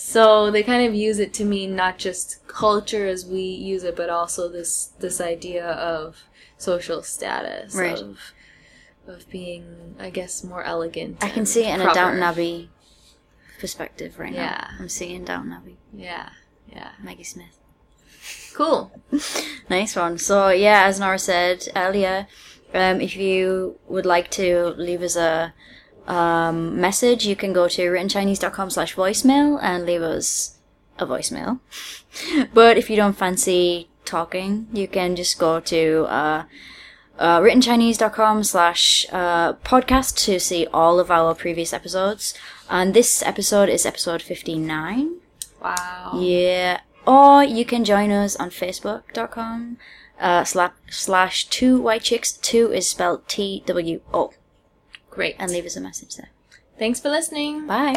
[0.06, 3.96] So they kind of use it to mean not just culture as we use it,
[3.96, 6.16] but also this this idea of
[6.58, 7.98] social status, Right.
[7.98, 8.18] of
[9.08, 11.24] of being, I guess, more elegant.
[11.24, 11.98] I can see it in a proper.
[11.98, 12.70] Downton Abbey
[13.58, 14.68] perspective right Yeah.
[14.70, 14.76] now.
[14.78, 15.76] I'm seeing Downton Abbey.
[15.92, 16.28] Yeah,
[16.72, 17.58] yeah, Maggie Smith.
[18.54, 18.92] cool.
[19.68, 20.18] Nice one.
[20.18, 22.28] So yeah, as Nora said earlier,
[22.72, 25.52] um, if you would like to leave us a
[26.06, 30.58] um, message, you can go to writtenchinese.com slash voicemail and leave us
[30.98, 31.60] a voicemail.
[32.54, 36.44] But if you don't fancy talking, you can just go to uh,
[37.18, 42.32] uh, writtenchinese.com slash uh, podcast to see all of our previous episodes.
[42.70, 45.16] And this episode is episode 59.
[45.62, 46.12] Wow.
[46.18, 46.80] Yeah.
[47.06, 49.78] Or you can join us on Facebook.com
[50.18, 52.32] uh, slash, slash two white chicks.
[52.32, 54.32] Two is spelled T W O.
[55.16, 55.34] Great.
[55.38, 56.28] And leave us a message there.
[56.78, 57.66] Thanks for listening.
[57.66, 57.94] Bye.